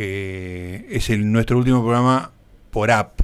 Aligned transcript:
que 0.00 0.86
es 0.88 1.10
el, 1.10 1.30
nuestro 1.30 1.58
último 1.58 1.82
programa 1.82 2.30
por 2.70 2.90
app. 2.90 3.20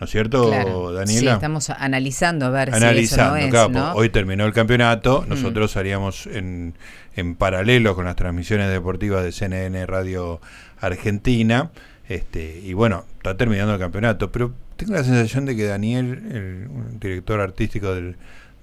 ¿No 0.00 0.06
es 0.06 0.10
cierto, 0.10 0.50
Daniela? 0.92 1.20
Sí, 1.20 1.28
estamos 1.28 1.70
analizando 1.70 2.46
a 2.46 2.50
ver 2.50 2.74
si 2.74 2.84
eso 3.04 3.16
no 3.28 3.36
es, 3.36 3.48
claro, 3.48 3.92
Hoy 3.94 4.08
terminó 4.08 4.44
el 4.44 4.52
campeonato, 4.52 5.24
nosotros 5.28 5.76
haríamos 5.76 6.26
en, 6.26 6.74
en 7.14 7.36
paralelo 7.36 7.94
con 7.94 8.06
las 8.06 8.16
transmisiones 8.16 8.70
deportivas 8.70 9.22
de 9.22 9.30
CNN 9.30 9.86
Radio 9.86 10.40
Argentina. 10.80 11.70
Este, 12.08 12.58
y 12.58 12.72
bueno, 12.72 13.04
está 13.18 13.36
terminando 13.36 13.74
el 13.74 13.78
campeonato, 13.78 14.32
pero 14.32 14.52
tengo 14.74 14.94
la 14.94 15.04
sensación 15.04 15.44
de 15.44 15.54
que 15.54 15.64
Daniel, 15.64 16.08
el 16.32 16.98
director 16.98 17.40
artístico 17.40 17.94
del, 17.94 18.16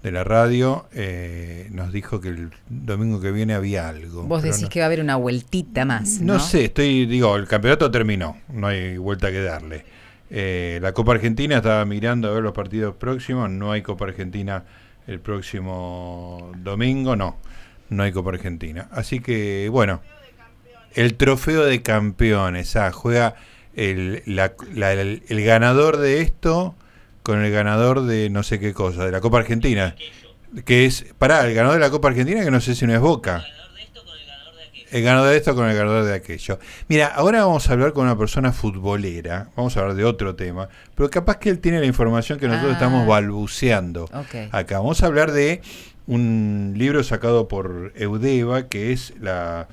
de 0.03 0.11
la 0.11 0.23
radio, 0.23 0.87
eh, 0.93 1.67
nos 1.71 1.91
dijo 1.91 2.19
que 2.19 2.29
el 2.29 2.51
domingo 2.69 3.21
que 3.21 3.31
viene 3.31 3.53
había 3.53 3.87
algo. 3.87 4.23
Vos 4.23 4.41
decís 4.41 4.67
que 4.69 4.79
va 4.79 4.85
a 4.85 4.87
haber 4.87 5.01
una 5.01 5.15
vueltita 5.15 5.85
más. 5.85 6.21
No, 6.21 6.39
sé, 6.39 6.65
estoy, 6.65 7.05
digo, 7.05 7.35
el 7.35 7.47
campeonato 7.47 7.91
terminó, 7.91 8.37
no 8.51 8.67
hay 8.67 8.97
vuelta 8.97 9.31
que 9.31 9.41
darle. 9.41 9.85
Eh, 10.29 10.79
la 10.81 10.93
Copa 10.93 11.11
Argentina 11.11 11.57
estaba 11.57 11.83
mirando 11.85 12.29
a 12.29 12.31
ver 12.31 12.41
los 12.41 12.53
partidos 12.53 12.95
próximos, 12.95 13.49
no 13.49 13.71
hay 13.71 13.81
Copa 13.81 14.05
Argentina 14.05 14.63
el 15.07 15.19
próximo 15.19 16.51
domingo, 16.57 17.15
no, 17.15 17.37
no 17.89 18.03
hay 18.03 18.11
Copa 18.11 18.31
Argentina. 18.31 18.87
Así 18.91 19.19
que, 19.19 19.67
bueno, 19.69 20.01
el 20.93 21.15
trofeo 21.15 21.65
de 21.65 21.81
campeones, 21.81 22.75
ah, 22.75 22.91
juega 22.91 23.35
el, 23.75 24.23
el, 24.25 25.43
ganador 25.43 25.97
de 25.97 26.21
esto 26.21 26.75
con 27.23 27.43
el 27.43 27.51
ganador 27.51 28.05
de 28.05 28.29
no 28.29 28.43
sé 28.43 28.59
qué 28.59 28.73
cosa, 28.73 29.05
de 29.05 29.11
la 29.11 29.21
Copa 29.21 29.39
Argentina. 29.39 29.95
Que 30.65 30.85
es, 30.85 31.05
pará, 31.17 31.47
el 31.47 31.53
ganador 31.53 31.79
de 31.79 31.85
la 31.85 31.91
Copa 31.91 32.09
Argentina 32.09 32.43
que 32.43 32.51
no 32.51 32.59
sé 32.59 32.75
si 32.75 32.85
no 32.85 32.93
es 32.93 32.99
Boca. 32.99 33.43
El 34.91 35.03
ganador 35.03 35.29
de 35.29 35.37
esto 35.37 35.55
con 35.55 35.69
el 35.69 35.75
ganador 35.77 36.03
de 36.03 36.13
aquello. 36.13 36.59
Mira, 36.89 37.07
ahora 37.07 37.45
vamos 37.45 37.69
a 37.69 37.73
hablar 37.73 37.93
con 37.93 38.03
una 38.03 38.17
persona 38.17 38.51
futbolera, 38.51 39.49
vamos 39.55 39.77
a 39.77 39.79
hablar 39.79 39.95
de 39.95 40.03
otro 40.03 40.35
tema, 40.35 40.67
pero 40.95 41.09
capaz 41.09 41.37
que 41.37 41.49
él 41.49 41.59
tiene 41.59 41.79
la 41.79 41.85
información 41.85 42.37
que 42.37 42.49
nosotros 42.49 42.73
estamos 42.73 43.03
ah. 43.03 43.07
balbuceando. 43.07 44.09
Acá 44.51 44.79
vamos 44.79 45.01
a 45.01 45.05
hablar 45.05 45.31
de 45.31 45.61
un 46.07 46.73
libro 46.75 47.05
sacado 47.05 47.47
por 47.47 47.93
Eudeva, 47.95 48.67
que 48.67 48.91
es 48.91 49.13
la 49.21 49.69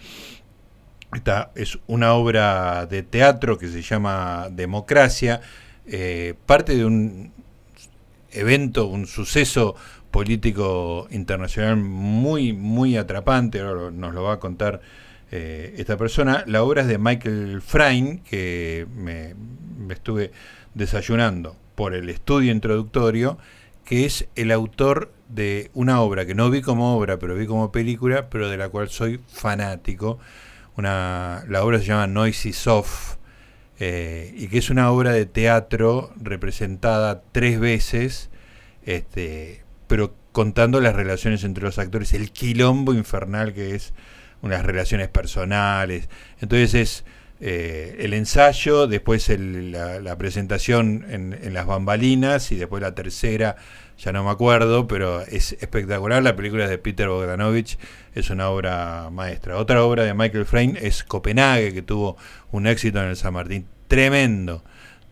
esta 1.14 1.50
es 1.54 1.78
una 1.86 2.12
obra 2.12 2.86
de 2.86 3.02
teatro 3.02 3.58
que 3.58 3.68
se 3.68 3.82
llama 3.82 4.48
Democracia, 4.50 5.40
eh, 5.86 6.34
parte 6.46 6.76
de 6.76 6.84
un 6.84 7.32
evento, 8.32 8.86
un 8.86 9.06
suceso 9.06 9.74
político 10.10 11.06
internacional 11.10 11.76
muy, 11.76 12.52
muy 12.52 12.96
atrapante, 12.96 13.60
ahora 13.60 13.90
nos 13.90 14.14
lo 14.14 14.22
va 14.22 14.34
a 14.34 14.38
contar 14.40 14.80
eh, 15.30 15.74
esta 15.76 15.96
persona. 15.96 16.44
La 16.46 16.62
obra 16.62 16.82
es 16.82 16.88
de 16.88 16.98
Michael 16.98 17.60
Frayn, 17.62 18.18
que 18.20 18.86
me, 18.94 19.34
me 19.78 19.94
estuve 19.94 20.32
desayunando 20.74 21.56
por 21.74 21.94
el 21.94 22.08
estudio 22.08 22.52
introductorio, 22.52 23.38
que 23.84 24.04
es 24.04 24.28
el 24.36 24.50
autor 24.50 25.12
de 25.28 25.70
una 25.74 26.00
obra 26.00 26.26
que 26.26 26.34
no 26.34 26.50
vi 26.50 26.62
como 26.62 26.96
obra, 26.96 27.18
pero 27.18 27.34
vi 27.34 27.46
como 27.46 27.72
película, 27.72 28.28
pero 28.30 28.48
de 28.48 28.56
la 28.56 28.68
cual 28.68 28.88
soy 28.88 29.20
fanático 29.28 30.18
una, 30.78 31.44
la 31.48 31.64
obra 31.64 31.80
se 31.80 31.86
llama 31.86 32.06
Noisy 32.06 32.52
Soft, 32.52 33.16
eh, 33.80 34.34
y 34.36 34.48
que 34.48 34.58
es 34.58 34.70
una 34.70 34.90
obra 34.90 35.12
de 35.12 35.26
teatro 35.26 36.12
representada 36.16 37.22
tres 37.32 37.60
veces, 37.60 38.30
este, 38.84 39.62
pero 39.86 40.14
contando 40.32 40.80
las 40.80 40.96
relaciones 40.96 41.44
entre 41.44 41.64
los 41.64 41.78
actores, 41.78 42.12
el 42.12 42.32
quilombo 42.32 42.94
infernal 42.94 43.54
que 43.54 43.74
es 43.74 43.92
unas 44.42 44.64
relaciones 44.64 45.08
personales. 45.08 46.08
Entonces 46.40 46.74
es 46.74 47.04
eh, 47.40 47.96
el 48.00 48.14
ensayo, 48.14 48.88
después 48.88 49.28
la, 49.28 50.18
presentación 50.18 51.06
en, 51.08 51.38
en, 51.40 51.54
las 51.54 51.66
bambalinas 51.66 52.50
y 52.50 52.56
después 52.56 52.82
la 52.82 52.94
tercera 52.96 53.56
ya 53.98 54.12
no 54.12 54.24
me 54.24 54.30
acuerdo, 54.30 54.86
pero 54.86 55.22
es 55.22 55.52
espectacular. 55.54 56.22
La 56.22 56.36
película 56.36 56.64
es 56.64 56.70
de 56.70 56.78
Peter 56.78 57.08
Bogdanovich, 57.08 57.78
es 58.14 58.30
una 58.30 58.48
obra 58.48 59.10
maestra. 59.10 59.56
Otra 59.56 59.84
obra 59.84 60.04
de 60.04 60.14
Michael 60.14 60.46
Frayn 60.46 60.76
es 60.80 61.04
Copenhague, 61.04 61.72
que 61.74 61.82
tuvo 61.82 62.16
un 62.50 62.66
éxito 62.66 63.00
en 63.00 63.08
el 63.08 63.16
San 63.16 63.34
Martín. 63.34 63.66
Tremendo, 63.88 64.62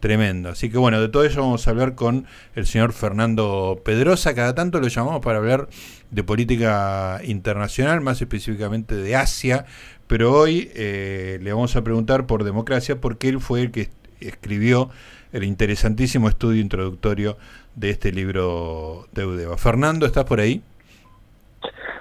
tremendo. 0.01 0.51
Así 0.51 0.71
que 0.71 0.77
bueno, 0.77 1.01
de 1.01 1.09
todo 1.09 1.25
eso 1.25 1.41
vamos 1.41 1.67
a 1.67 1.71
hablar 1.71 1.95
con 1.95 2.27
el 2.55 2.67
señor 2.67 2.93
Fernando 2.93 3.81
Pedrosa. 3.85 4.35
Cada 4.35 4.55
tanto 4.55 4.81
lo 4.81 4.89
llamamos 4.89 5.21
para 5.23 5.39
hablar 5.39 5.69
de 6.11 6.23
política 6.23 7.21
internacional, 7.25 8.03
más 8.03 8.21
específicamente 8.21 8.95
de 8.95 9.17
Asia. 9.17 9.65
Pero 10.07 10.33
hoy 10.33 10.71
eh, 10.75 11.39
le 11.43 11.53
vamos 11.53 11.75
a 11.75 11.83
preguntar 11.83 12.27
por 12.27 12.45
democracia, 12.45 13.01
porque 13.01 13.29
él 13.29 13.41
fue 13.41 13.63
el 13.63 13.71
que 13.71 13.89
escribió 14.21 14.91
el 15.33 15.45
interesantísimo 15.45 16.29
estudio 16.29 16.61
introductorio 16.61 17.37
de 17.75 17.91
este 17.91 18.13
libro 18.13 19.07
de 19.13 19.23
Eudeva. 19.23 19.57
Fernando, 19.57 20.07
¿estás 20.07 20.25
por 20.25 20.41
ahí? 20.41 20.63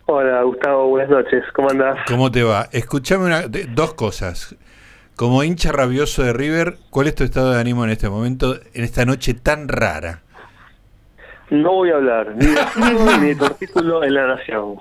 Hola, 0.07 0.44
Gustavo, 0.44 0.90
buenas 0.90 1.09
noches. 1.09 1.44
¿Cómo 1.56 1.69
andás? 1.72 1.97
¿Cómo 2.07 2.31
te 2.31 2.44
va? 2.44 2.68
Escuchame 2.72 3.25
una, 3.25 3.44
dos 3.74 3.94
cosas. 3.96 4.56
Como 5.15 5.43
hincha 5.43 5.71
rabioso 5.71 6.23
de 6.23 6.33
River, 6.33 6.77
¿cuál 6.89 7.07
es 7.07 7.15
tu 7.15 7.23
estado 7.23 7.53
de 7.53 7.61
ánimo 7.61 7.85
en 7.85 7.91
este 7.91 8.09
momento, 8.09 8.59
en 8.73 8.83
esta 8.83 9.05
noche 9.05 9.33
tan 9.33 9.69
rara? 9.69 10.23
No 11.49 11.71
voy 11.71 11.91
a 11.91 11.95
hablar 11.95 12.35
ni 12.35 12.47
de 12.47 12.59
ni 13.21 13.27
de 13.27 13.35
tu 13.35 13.45
artículo 13.45 14.03
en 14.03 14.13
La 14.13 14.27
Nación. 14.27 14.75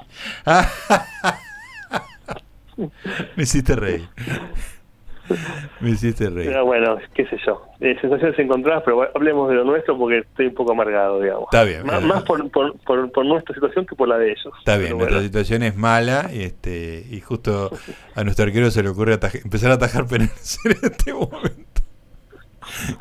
Me 3.37 3.45
hiciste 3.45 3.77
reír. 3.77 4.09
Me 5.81 5.91
hiciste 5.91 6.29
reír. 6.31 6.49
Pero 6.49 6.65
bueno, 6.65 6.99
qué 7.15 7.27
sé 7.27 7.37
yo. 7.47 7.63
Eh, 7.81 7.97
sensaciones 8.01 8.39
encontradas, 8.39 8.83
pero 8.85 9.09
hablemos 9.15 9.49
de 9.49 9.57
lo 9.57 9.65
nuestro 9.65 9.97
porque 9.97 10.19
estoy 10.19 10.47
un 10.47 10.55
poco 10.55 10.73
amargado, 10.73 11.21
digamos. 11.21 11.45
Está 11.45 11.65
bien. 11.65 11.87
más 11.87 12.23
por, 12.25 12.51
por, 12.51 13.11
por, 13.13 13.27
nuestra 13.27 13.55
situación 13.55 13.87
que 13.87 13.95
por 13.95 14.09
la 14.09 14.19
de 14.19 14.33
ellos. 14.33 14.53
Está 14.59 14.77
bien, 14.77 14.97
nuestra 14.99 15.21
situación 15.23 15.63
es 15.63 15.77
mala 15.77 16.31
y, 16.33 16.43
este, 16.43 17.05
y 17.11 17.21
justo 17.21 17.71
a 18.15 18.25
nuestro 18.25 18.47
arquero 18.47 18.71
se 18.71 18.83
le 18.83 18.91
ocurre 18.91 19.19
empezar 19.43 19.71
a 19.71 19.75
atajar 19.75 20.07
penales 20.09 20.59
en 20.65 20.73
este 20.83 21.13
momento. 21.13 21.83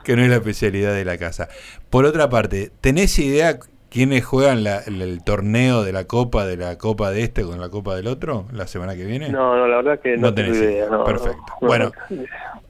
que 0.04 0.16
no 0.16 0.22
es 0.22 0.30
la 0.30 0.36
especialidad 0.36 0.94
de 0.94 1.06
la 1.06 1.18
casa. 1.18 1.50
Por 1.90 2.06
otra 2.06 2.30
parte, 2.30 2.72
¿tenés 2.82 3.18
idea 3.20 3.60
¿Quiénes 3.94 4.26
juegan 4.26 4.66
el, 4.66 5.24
torneo 5.24 5.84
de 5.84 5.94
la 5.94 6.06
Copa, 6.06 6.48
de 6.48 6.58
la 6.58 6.80
Copa 6.80 7.12
de 7.12 7.22
este 7.22 7.44
con 7.44 7.60
la 7.60 7.70
Copa 7.70 7.96
del 7.96 8.08
otro 8.08 8.48
la 8.52 8.66
semana 8.66 8.96
que 8.96 9.06
viene? 9.06 9.30
No, 9.30 9.56
no, 9.56 9.68
la 9.68 9.76
verdad 9.76 10.00
que 10.00 10.18
no, 10.18 10.34
tengo 10.34 10.56
idea. 10.56 10.88
Perfecto. 11.06 11.44
bueno, 11.62 11.92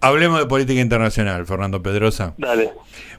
hablemos 0.02 0.40
de 0.40 0.48
política 0.48 0.82
internacional, 0.82 1.46
Fernando 1.46 1.82
Pedrosa. 1.82 2.34
Dale. 2.38 2.72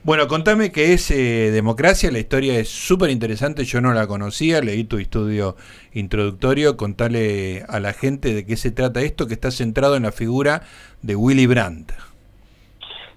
Bueno, 0.03 0.27
contame 0.27 0.71
qué 0.71 0.93
es 0.93 1.09
eh, 1.09 1.49
democracia. 1.51 2.11
La 2.11 2.19
historia 2.19 2.59
es 2.59 2.69
súper 2.69 3.09
interesante. 3.09 3.63
Yo 3.63 3.81
no 3.81 3.91
la 3.91 4.05
conocía. 4.05 4.61
Leí 4.61 4.83
tu 4.83 4.99
estudio 4.99 5.55
introductorio. 5.93 6.77
Contale 6.77 7.63
a 7.67 7.79
la 7.79 7.91
gente 7.91 8.35
de 8.35 8.45
qué 8.45 8.55
se 8.55 8.69
trata 8.69 9.01
esto, 9.01 9.25
que 9.25 9.33
está 9.33 9.49
centrado 9.49 9.95
en 9.95 10.03
la 10.03 10.11
figura 10.11 10.61
de 11.01 11.15
Willy 11.15 11.47
Brandt. 11.47 11.91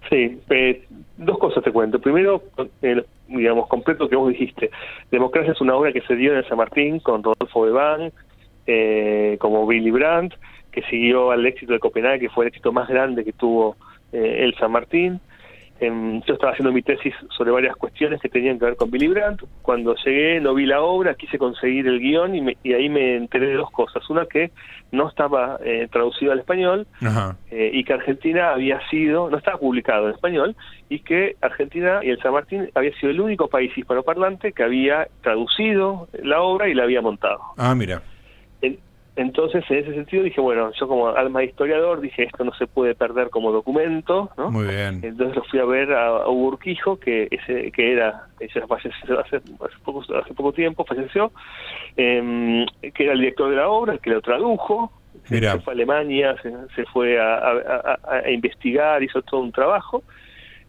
Sí, 0.08 0.40
eh, 0.48 0.86
dos 1.18 1.38
cosas 1.38 1.62
te 1.62 1.72
cuento. 1.72 2.00
Primero, 2.00 2.42
digamos, 3.26 3.68
completo 3.68 4.08
que 4.08 4.16
vos 4.16 4.30
dijiste. 4.30 4.70
Democracia 5.10 5.52
es 5.52 5.60
una 5.60 5.74
obra 5.74 5.92
que 5.92 6.00
se 6.02 6.16
dio 6.16 6.32
en 6.32 6.38
el 6.38 6.48
San 6.48 6.58
Martín 6.58 7.00
con 7.00 7.22
Rodolfo 7.22 7.62
Bebán, 7.62 8.12
eh, 8.66 9.36
como 9.40 9.66
Billy 9.66 9.90
Brandt, 9.90 10.34
que 10.70 10.82
siguió 10.82 11.30
al 11.30 11.44
éxito 11.44 11.72
de 11.72 11.80
Copenhague, 11.80 12.20
que 12.20 12.30
fue 12.30 12.44
el 12.44 12.48
éxito 12.48 12.72
más 12.72 12.88
grande 12.88 13.24
que 13.24 13.32
tuvo 13.32 13.76
eh, 14.12 14.38
el 14.40 14.54
San 14.54 14.72
Martín. 14.72 15.20
Em, 15.80 16.20
yo 16.22 16.34
estaba 16.34 16.52
haciendo 16.52 16.72
mi 16.72 16.82
tesis 16.82 17.14
sobre 17.36 17.52
varias 17.52 17.76
cuestiones 17.76 18.20
que 18.20 18.28
tenían 18.28 18.58
que 18.58 18.64
ver 18.64 18.76
con 18.76 18.90
Billy 18.90 19.06
Brandt. 19.06 19.44
Cuando 19.62 19.94
llegué 20.04 20.40
no 20.40 20.54
vi 20.54 20.66
la 20.66 20.80
obra, 20.80 21.14
quise 21.14 21.38
conseguir 21.38 21.86
el 21.86 22.00
guion 22.00 22.34
y, 22.34 22.56
y 22.64 22.72
ahí 22.72 22.88
me 22.88 23.16
enteré 23.16 23.46
de 23.46 23.54
dos 23.54 23.70
cosas. 23.70 24.08
Una 24.10 24.26
que 24.26 24.50
no 24.90 25.08
estaba 25.08 25.58
eh, 25.64 25.88
traducido 25.90 26.32
al 26.32 26.40
español 26.40 26.86
eh, 27.50 27.70
y 27.72 27.84
que 27.84 27.92
Argentina 27.92 28.50
había 28.50 28.80
sido, 28.88 29.30
no 29.30 29.38
estaba 29.38 29.58
publicado 29.58 30.08
en 30.08 30.14
español 30.14 30.56
y 30.88 31.00
que 31.00 31.36
Argentina 31.40 32.00
y 32.02 32.10
el 32.10 32.20
San 32.20 32.32
Martín 32.32 32.70
había 32.74 32.92
sido 32.98 33.10
el 33.10 33.20
único 33.20 33.48
país 33.48 33.70
hispanoparlante 33.76 34.52
que 34.52 34.62
había 34.62 35.06
traducido 35.22 36.08
la 36.22 36.40
obra 36.40 36.68
y 36.68 36.74
la 36.74 36.84
había 36.84 37.02
montado. 37.02 37.40
Ah, 37.56 37.74
mira. 37.74 38.02
Entonces, 39.18 39.64
en 39.68 39.78
ese 39.78 39.94
sentido 39.94 40.22
dije, 40.22 40.40
bueno, 40.40 40.70
yo 40.78 40.86
como 40.86 41.08
alma 41.08 41.40
de 41.40 41.46
historiador 41.46 42.00
dije, 42.00 42.22
esto 42.22 42.44
no 42.44 42.52
se 42.54 42.68
puede 42.68 42.94
perder 42.94 43.30
como 43.30 43.50
documento, 43.50 44.30
¿no? 44.36 44.48
Muy 44.48 44.66
bien. 44.66 45.00
Entonces 45.02 45.34
lo 45.34 45.42
fui 45.42 45.58
a 45.58 45.64
ver 45.64 45.92
a, 45.92 46.28
Hugo 46.28 46.50
Urquijo, 46.50 47.00
que 47.00 47.26
ese 47.28 47.72
que 47.72 47.94
era, 47.94 48.28
ella 48.38 48.66
falleció 48.68 49.18
hace, 49.18 49.40
poco, 49.84 50.04
hace 50.16 50.34
poco 50.34 50.52
tiempo, 50.52 50.84
falleció, 50.84 51.32
eh, 51.96 52.64
que 52.94 53.02
era 53.02 53.14
el 53.14 53.18
director 53.18 53.50
de 53.50 53.56
la 53.56 53.68
obra, 53.68 53.98
que 53.98 54.10
lo 54.10 54.20
tradujo, 54.20 54.92
se 55.24 55.40
fue 55.40 55.72
a 55.72 55.74
Alemania, 55.74 56.36
se, 56.76 56.84
fue 56.84 57.20
a, 57.20 58.22
investigar, 58.30 59.02
hizo 59.02 59.20
todo 59.22 59.40
un 59.40 59.50
trabajo, 59.50 60.04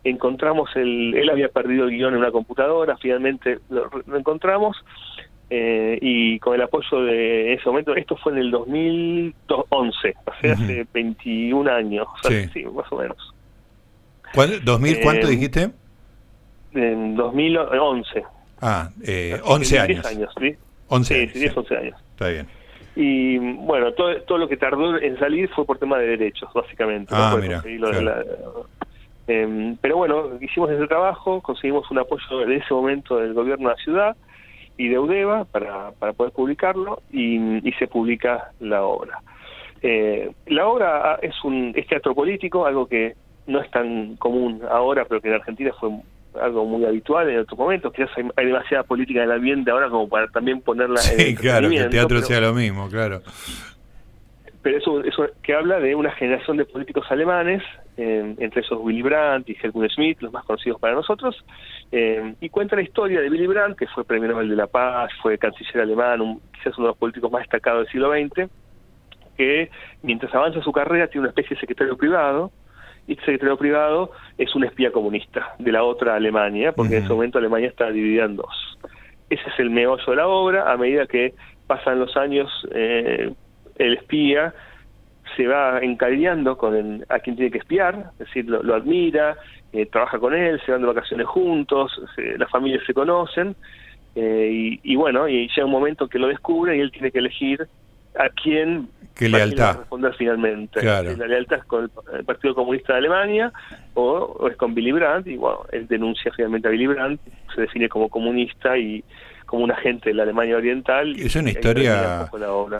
encontramos 0.03 0.75
el, 0.75 1.13
él 1.13 1.29
había 1.29 1.49
perdido 1.49 1.85
el 1.85 1.91
guion 1.91 2.15
en 2.15 2.21
una 2.21 2.31
computadora, 2.31 2.97
finalmente 2.97 3.59
lo 3.69 4.17
encontramos, 4.17 4.75
eh, 5.49 5.97
y 5.99 6.39
con 6.39 6.53
el 6.53 6.61
apoyo 6.61 7.01
de 7.01 7.53
ese 7.53 7.67
momento, 7.67 7.95
esto 7.95 8.15
fue 8.17 8.33
en 8.33 8.37
el 8.37 8.51
2011, 8.51 10.15
hace 10.25 10.85
21 10.93 11.71
años, 11.71 12.07
sí. 12.53 12.65
más 12.65 12.91
o 12.91 12.97
menos. 12.97 13.33
¿2000 14.33 15.01
cuánto 15.01 15.27
eh, 15.27 15.31
dijiste? 15.31 15.71
En 16.73 17.15
2011. 17.15 18.23
Ah, 18.61 18.89
eh, 19.03 19.39
11 19.43 19.79
años. 19.79 20.03
10 20.03 20.05
años, 20.05 20.33
¿sí? 20.39 20.55
11 20.87 21.15
años. 21.15 21.33
10, 21.33 21.57
11 21.57 21.77
años. 21.77 21.99
Está 22.11 22.27
bien. 22.27 22.47
Y 22.95 23.37
bueno, 23.37 23.91
todo, 23.93 24.21
todo 24.23 24.37
lo 24.37 24.47
que 24.47 24.57
tardó 24.57 24.99
en 24.99 25.17
salir 25.17 25.49
fue 25.49 25.65
por 25.65 25.79
tema 25.79 25.97
de 25.97 26.17
derechos, 26.17 26.49
básicamente. 26.53 27.11
Ah, 27.15 27.37
mira. 27.41 27.63
Em, 29.25 29.77
pero 29.77 29.97
bueno, 29.97 30.37
hicimos 30.41 30.71
ese 30.71 30.87
trabajo, 30.87 31.39
conseguimos 31.41 31.89
un 31.91 31.99
apoyo 31.99 32.41
en 32.43 32.51
ese 32.51 32.73
momento 32.73 33.17
del 33.17 33.33
gobierno 33.33 33.69
de 33.69 33.75
la 33.75 33.83
ciudad 33.83 34.17
y 34.79 34.87
de 34.87 34.97
UDEVA 34.97 35.43
para, 35.43 35.91
para 35.91 36.13
poder 36.13 36.31
publicarlo 36.31 37.01
y, 37.11 37.59
se 37.77 37.87
publica 37.87 38.51
la 38.61 38.83
obra. 38.83 39.19
Eh, 39.81 40.31
la 40.47 40.67
obra 40.67 41.19
es 41.21 41.35
un 41.43 41.73
es 41.75 41.85
teatro 41.85 42.15
político, 42.15 42.65
algo 42.65 42.87
que 42.87 43.13
no 43.45 43.59
es 43.59 43.69
tan 43.71 44.15
común 44.15 44.61
ahora, 44.71 45.03
pero 45.03 45.19
que 45.19 45.27
en 45.27 45.33
Argentina 45.33 45.71
fue 45.77 45.89
algo 46.41 46.63
muy 46.63 46.85
habitual 46.85 47.29
en 47.29 47.39
otros 47.39 47.59
momentos. 47.59 47.91
Quizás 47.91 48.09
hay, 48.37 48.45
demasiada 48.45 48.83
política 48.83 49.19
en 49.19 49.25
el 49.25 49.35
ambiente 49.35 49.69
ahora 49.69 49.89
como 49.89 50.07
para 50.07 50.27
también 50.27 50.61
ponerla 50.61 50.97
sí, 50.99 51.35
claro, 51.35 51.69
que 51.69 51.75
el 51.75 51.89
teatro 51.89 52.21
sea 52.21 52.39
lo 52.39 52.53
mismo, 52.53 52.89
claro. 52.89 53.21
Pero 54.61 54.77
eso, 54.77 55.03
eso 55.03 55.27
que 55.43 55.55
habla 55.55 55.81
de 55.81 55.93
una 55.93 56.11
generación 56.11 56.55
de 56.55 56.63
políticos 56.63 57.05
alemanes 57.09 57.61
entre 58.01 58.61
esos 58.61 58.79
Willy 58.81 59.01
Brandt 59.01 59.49
y 59.49 59.57
Helmut 59.61 59.91
Schmidt, 59.91 60.21
los 60.21 60.31
más 60.31 60.45
conocidos 60.45 60.79
para 60.79 60.93
nosotros, 60.93 61.43
eh, 61.91 62.33
y 62.39 62.49
cuenta 62.49 62.75
la 62.75 62.81
historia 62.81 63.19
de 63.19 63.29
Willy 63.29 63.47
Brandt, 63.47 63.77
que 63.77 63.87
fue 63.87 64.05
premio 64.05 64.29
Nobel 64.29 64.49
de 64.49 64.55
la 64.55 64.67
Paz, 64.67 65.11
fue 65.21 65.37
canciller 65.37 65.81
alemán, 65.81 66.39
quizás 66.53 66.77
uno 66.77 66.87
de 66.87 66.91
los 66.91 66.97
políticos 66.97 67.31
más 67.31 67.41
destacados 67.41 67.83
del 67.83 67.91
siglo 67.91 68.11
XX, 68.11 68.49
que 69.37 69.69
mientras 70.03 70.33
avanza 70.33 70.61
su 70.61 70.71
carrera 70.71 71.07
tiene 71.07 71.21
una 71.21 71.29
especie 71.29 71.55
de 71.55 71.59
secretario 71.59 71.97
privado, 71.97 72.51
y 73.07 73.13
este 73.13 73.25
secretario 73.25 73.57
privado 73.57 74.11
es 74.37 74.55
un 74.55 74.63
espía 74.63 74.91
comunista 74.91 75.55
de 75.57 75.71
la 75.71 75.83
otra 75.83 76.15
Alemania, 76.15 76.71
porque 76.71 76.97
en 76.97 77.03
ese 77.03 77.13
momento 77.13 77.37
Alemania 77.37 77.67
está 77.67 77.89
dividida 77.89 78.25
en 78.25 78.35
dos. 78.35 78.77
Ese 79.29 79.43
es 79.49 79.59
el 79.59 79.71
meollo 79.71 80.05
de 80.05 80.15
la 80.15 80.27
obra, 80.27 80.71
a 80.71 80.77
medida 80.77 81.05
que 81.05 81.33
pasan 81.67 81.99
los 81.99 82.15
años, 82.15 82.49
eh, 82.71 83.33
el 83.77 83.93
espía 83.93 84.53
se 85.35 85.47
va 85.47 85.79
encariñando 85.79 86.57
con 86.57 87.05
a 87.09 87.19
quien 87.19 87.35
tiene 87.35 87.51
que 87.51 87.59
espiar, 87.59 88.11
es 88.13 88.27
decir, 88.27 88.45
lo, 88.45 88.75
admira, 88.75 89.37
eh, 89.71 89.85
trabaja 89.85 90.19
con 90.19 90.33
él, 90.33 90.61
se 90.65 90.71
van 90.71 90.81
de 90.81 90.87
vacaciones 90.87 91.27
juntos, 91.27 92.01
las 92.37 92.49
familias 92.49 92.83
se 92.85 92.93
conocen, 92.93 93.55
eh, 94.15 94.79
y, 94.81 94.95
bueno, 94.95 95.27
y 95.27 95.47
llega 95.47 95.65
un 95.65 95.71
momento 95.71 96.07
que 96.07 96.19
lo 96.19 96.27
descubre 96.27 96.75
y 96.75 96.81
él 96.81 96.91
tiene 96.91 97.11
que 97.11 97.19
elegir 97.19 97.67
a 98.17 98.29
quién 98.29 98.89
¿Qué 99.15 99.29
lealtad? 99.29 99.77
responder 99.77 100.13
finalmente. 100.17 100.83
La 100.83 101.01
lealtad 101.03 101.59
es 101.59 101.65
con 101.65 101.91
el, 102.13 102.25
Partido 102.25 102.55
Comunista 102.55 102.93
de 102.93 102.99
Alemania 102.99 103.53
o, 103.93 104.47
es 104.49 104.57
con 104.57 104.73
Willy 104.73 104.91
Brandt, 104.91 105.27
y 105.27 105.37
bueno, 105.37 105.65
él 105.71 105.87
denuncia 105.87 106.31
finalmente 106.35 106.67
a 106.67 106.71
Willy 106.71 106.87
Brandt, 106.87 107.21
se 107.53 107.61
define 107.61 107.87
como 107.87 108.09
comunista 108.09 108.77
y 108.77 109.03
como 109.49 109.63
un 109.63 109.71
agente 109.71 110.09
de 110.09 110.15
la 110.15 110.23
Alemania 110.23 110.55
Oriental. 110.55 111.15
Es 111.19 111.35
una 111.35 111.49
historia, 111.49 112.29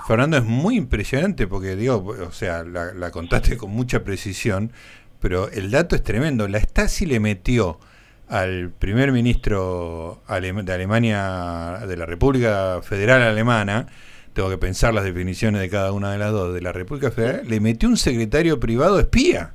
Fernando, 0.08 0.38
es 0.38 0.44
muy 0.44 0.76
impresionante 0.78 1.48
porque, 1.48 1.76
digo, 1.76 2.16
o 2.28 2.32
sea, 2.32 2.64
la, 2.64 3.10
contaste 3.10 3.58
con 3.58 3.72
mucha 3.72 4.04
precisión, 4.04 4.72
pero 5.20 5.50
el 5.50 5.72
dato 5.72 5.96
es 5.96 6.04
tremendo. 6.04 6.48
La 6.48 6.60
Stasi 6.60 7.08
le 7.08 7.20
metió 7.20 7.80
al 8.28 8.70
primer 8.70 9.12
ministro 9.12 10.22
de 10.30 10.74
Alemania, 10.74 11.80
de 11.88 11.98
la 11.98 12.06
República 12.06 12.82
Federal 12.84 13.24
Alemana, 13.24 13.88
tengo 14.34 14.52
que 14.52 14.60
pensar 14.60 14.94
las 14.94 15.04
definiciones 15.04 15.62
de 15.62 15.70
cada 15.70 15.92
una 15.92 16.12
de 16.12 16.20
las 16.20 16.32
dos, 16.32 16.54
de 16.54 16.62
la 16.62 16.72
República 16.72 17.10
Federal, 17.10 17.48
le 17.48 17.60
metió 17.60 17.90
un 17.90 17.98
secretario 17.98 18.60
privado 18.60 19.00
espía. 19.00 19.54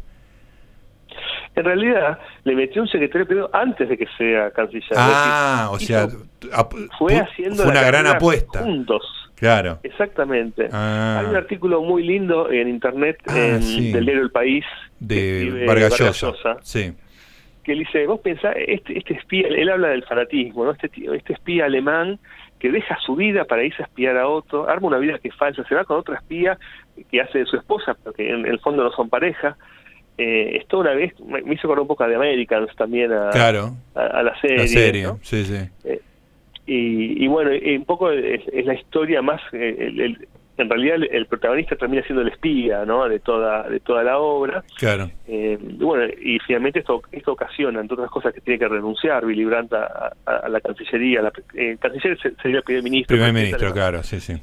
En 1.57 1.65
realidad, 1.65 2.19
le 2.45 2.57
metió 2.57 2.83
un 2.83 2.89
secretario 2.89 3.27
privado 3.27 3.51
antes 3.53 3.89
de 3.89 3.97
que 3.97 4.07
sea 4.19 4.51
canciller. 4.51 4.85
Ah, 4.97 5.69
o 5.71 5.79
sea, 5.79 6.09
fue 6.99 7.17
haciendo 7.17 7.65
una 7.65 7.83
gran 7.83 8.07
apuesta. 8.07 8.61
Juntos. 8.61 9.03
Claro. 9.37 9.79
Exactamente. 9.83 10.69
Ah. 10.73 11.19
Hay 11.21 11.27
un 11.27 11.37
artículo 11.37 11.83
muy 11.83 12.03
lindo 12.03 12.51
en 12.51 12.69
internet 12.69 13.19
ah, 13.27 13.35
del 13.35 14.05
diario 14.05 14.23
El 14.23 14.31
País 14.31 14.65
de 15.01 15.65
Vargas 15.67 15.95
Sí. 16.63 16.93
Que 17.63 17.73
él 17.73 17.79
dice, 17.79 18.07
vos 18.07 18.21
pensás, 18.21 18.55
este, 18.59 18.99
este 18.99 19.15
espía, 19.15 19.49
él 19.49 19.71
habla 19.71 19.89
del 19.89 20.05
fanatismo, 20.05 20.65
¿no? 20.65 20.73
Este, 20.73 20.91
este 21.15 21.33
espía 21.33 21.65
alemán 21.65 22.19
que 22.59 22.71
deja 22.71 22.99
su 23.05 23.17
vida 23.17 23.45
para 23.45 23.65
irse 23.65 23.83
a 23.83 23.87
espiar 23.87 24.17
a 24.17 24.29
otro, 24.29 24.69
arma 24.69 24.89
una 24.89 24.99
vida 24.99 25.19
que 25.19 25.29
es 25.29 25.35
falsa, 25.35 25.65
se 25.65 25.75
va 25.75 25.85
con 25.85 25.99
otra 25.99 26.17
espía 26.17 26.59
que 27.11 27.21
hace 27.21 27.41
de 27.41 27.47
su 27.47 27.57
esposa, 27.57 27.95
porque 28.03 28.31
en 28.31 28.47
el 28.47 28.59
fondo 28.61 28.83
no 28.83 28.91
son 28.93 29.09
pareja, 29.09 29.57
eh, 30.17 30.59
esto 30.61 30.79
una 30.79 30.95
vez 30.95 31.13
me, 31.21 31.41
hizo 31.53 31.69
con 31.69 31.79
un 31.79 31.87
poco 31.87 32.07
de 32.07 32.15
Americans 32.15 32.75
también 32.77 33.13
a, 33.13 33.31
a, 33.31 34.23
la 34.23 34.41
serie. 34.41 35.07
sí, 35.23 35.45
sí. 35.45 35.57
Eh, 35.85 36.01
y, 36.67 37.27
bueno, 37.27 37.51
un 37.51 37.85
poco 37.85 38.11
es, 38.11 38.43
la 38.65 38.75
historia 38.75 39.21
más, 39.21 39.41
eh, 39.53 40.17
en 40.57 40.71
realidad 40.71 40.97
el, 41.11 41.27
protagonista 41.27 41.77
termina 41.77 42.03
siendo 42.05 42.23
el 42.23 42.29
espía, 42.29 42.85
¿no? 42.85 43.09
De 43.09 43.19
toda 43.19 43.69
de 43.69 43.81
toda 43.81 44.03
la 44.05 44.19
obra. 44.19 44.65
Claro. 44.79 45.11
Eh, 45.27 45.59
bueno, 45.61 46.05
y 46.23 46.39
finalmente 46.47 46.79
esto 46.79 47.03
esto 47.13 47.33
ocasiona, 47.33 47.81
entre 47.81 47.95
otras 47.95 48.11
cosas, 48.11 48.33
que 48.33 48.41
tiene 48.41 48.59
que 48.59 48.69
renunciar 48.69 49.25
Willy 49.27 49.45
Brandt 49.45 49.73
a, 49.75 50.49
la 50.49 50.61
Cancillería. 50.61 51.23
La, 51.23 51.33
el 51.55 51.79
canciller 51.79 52.19
sería 52.41 52.59
el 52.59 52.63
primer 52.63 52.83
ministro. 52.83 53.17
Primer 53.17 53.33
ministro, 53.33 53.73
claro, 53.73 54.03
sí, 54.03 54.21
sí. 54.21 54.35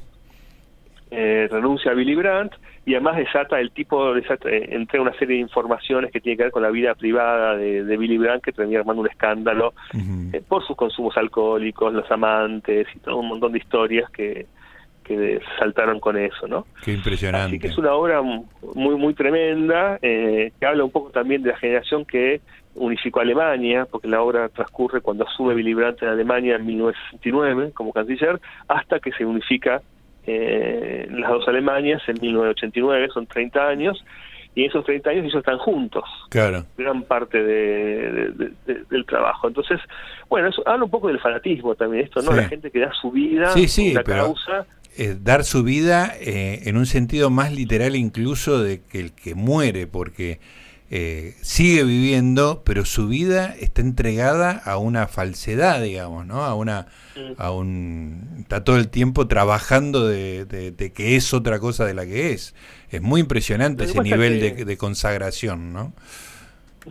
Eh, 1.10 1.48
renuncia 1.50 1.92
a 1.92 1.94
Willy 1.94 2.14
Brandt 2.14 2.54
y 2.84 2.94
además 2.94 3.16
desata 3.16 3.60
el 3.60 3.70
tipo, 3.70 4.12
desata, 4.12 4.48
eh, 4.50 4.68
entrega 4.70 5.02
una 5.02 5.18
serie 5.18 5.36
de 5.36 5.42
informaciones 5.42 6.10
que 6.10 6.20
tiene 6.20 6.36
que 6.36 6.42
ver 6.44 6.52
con 6.52 6.62
la 6.62 6.70
vida 6.70 6.94
privada 6.94 7.56
de, 7.56 7.84
de 7.84 7.96
Billy 7.96 8.18
Brandt, 8.18 8.42
que 8.42 8.52
termina 8.52 8.80
armando 8.80 9.02
un 9.02 9.08
escándalo 9.08 9.72
eh, 9.94 10.42
por 10.46 10.66
sus 10.66 10.76
consumos 10.76 11.16
alcohólicos, 11.16 11.92
los 11.92 12.10
amantes 12.10 12.88
y 12.94 12.98
todo 12.98 13.18
un 13.18 13.28
montón 13.28 13.52
de 13.52 13.58
historias 13.58 14.10
que, 14.10 14.46
que 15.04 15.40
saltaron 15.60 16.00
con 16.00 16.16
eso, 16.16 16.48
¿no? 16.48 16.66
Qué 16.82 16.92
impresionante. 16.92 17.46
Así 17.46 17.58
que 17.60 17.68
es 17.68 17.78
una 17.78 17.92
obra 17.92 18.20
muy, 18.20 18.96
muy 18.96 19.14
tremenda, 19.14 19.98
que 20.00 20.52
habla 20.60 20.82
un 20.82 20.90
poco 20.90 21.10
también 21.10 21.42
de 21.42 21.50
la 21.50 21.58
generación 21.58 22.04
que 22.04 22.40
unificó 22.74 23.20
Alemania, 23.20 23.86
porque 23.88 24.08
la 24.08 24.22
obra 24.22 24.48
transcurre 24.48 25.00
cuando 25.00 25.26
asume 25.26 25.54
Willy 25.54 25.74
Brandt 25.74 26.02
en 26.02 26.08
Alemania 26.08 26.56
en 26.56 26.66
1969 26.66 27.72
como 27.74 27.92
canciller, 27.92 28.40
hasta 28.66 28.98
que 28.98 29.12
se 29.12 29.24
unifica 29.24 29.82
eh, 30.26 31.06
las 31.10 31.30
dos 31.30 31.48
Alemanias 31.48 32.02
en 32.08 32.16
1989, 32.20 33.08
son 33.12 33.26
30 33.26 33.68
años, 33.68 34.04
y 34.54 34.66
esos 34.66 34.84
30 34.84 35.10
años 35.10 35.24
ellos 35.24 35.36
están 35.36 35.58
juntos. 35.58 36.04
Claro. 36.28 36.66
Gran 36.76 37.02
parte 37.02 37.42
de, 37.42 38.52
del 38.90 39.06
trabajo. 39.06 39.48
Entonces, 39.48 39.80
bueno, 40.28 40.48
eso 40.48 40.62
habla 40.66 40.84
un 40.84 40.90
poco 40.90 41.08
del 41.08 41.20
fanatismo 41.20 41.74
también, 41.74 42.04
esto, 42.04 42.20
¿no? 42.20 42.32
La 42.32 42.48
gente 42.48 42.70
que 42.70 42.80
da 42.80 42.92
su 42.92 43.10
vida 43.10 43.50
sí, 43.52 43.66
sí, 43.68 43.92
la 43.92 44.04
causa. 44.04 44.66
Eh, 44.98 45.16
dar 45.18 45.44
su 45.44 45.62
vida 45.62 46.12
eh, 46.20 46.64
en 46.66 46.76
un 46.76 46.84
sentido 46.84 47.30
más 47.30 47.50
literal 47.50 47.96
incluso 47.96 48.62
de 48.62 48.82
que 48.82 49.00
el 49.00 49.12
que 49.12 49.34
muere, 49.34 49.86
porque 49.86 50.38
eh, 50.94 51.32
sigue 51.40 51.84
viviendo, 51.84 52.60
pero 52.66 52.84
su 52.84 53.08
vida 53.08 53.54
está 53.58 53.80
entregada 53.80 54.60
a 54.62 54.76
una 54.76 55.06
falsedad, 55.06 55.82
digamos, 55.82 56.26
¿no? 56.26 56.44
A 56.44 56.54
una, 56.54 56.86
a 57.38 57.50
un, 57.50 58.36
está 58.40 58.62
todo 58.62 58.76
el 58.76 58.90
tiempo 58.90 59.26
trabajando 59.26 60.06
de, 60.06 60.92
que 60.94 61.16
es 61.16 61.32
otra 61.32 61.60
cosa 61.60 61.86
de 61.86 61.94
la 61.94 62.04
que 62.04 62.32
es. 62.32 62.54
Es 62.90 63.00
muy 63.00 63.22
impresionante 63.22 63.84
ese 63.84 64.02
nivel 64.02 64.38
de, 64.66 64.76
consagración, 64.76 65.72
¿no? 65.72 65.94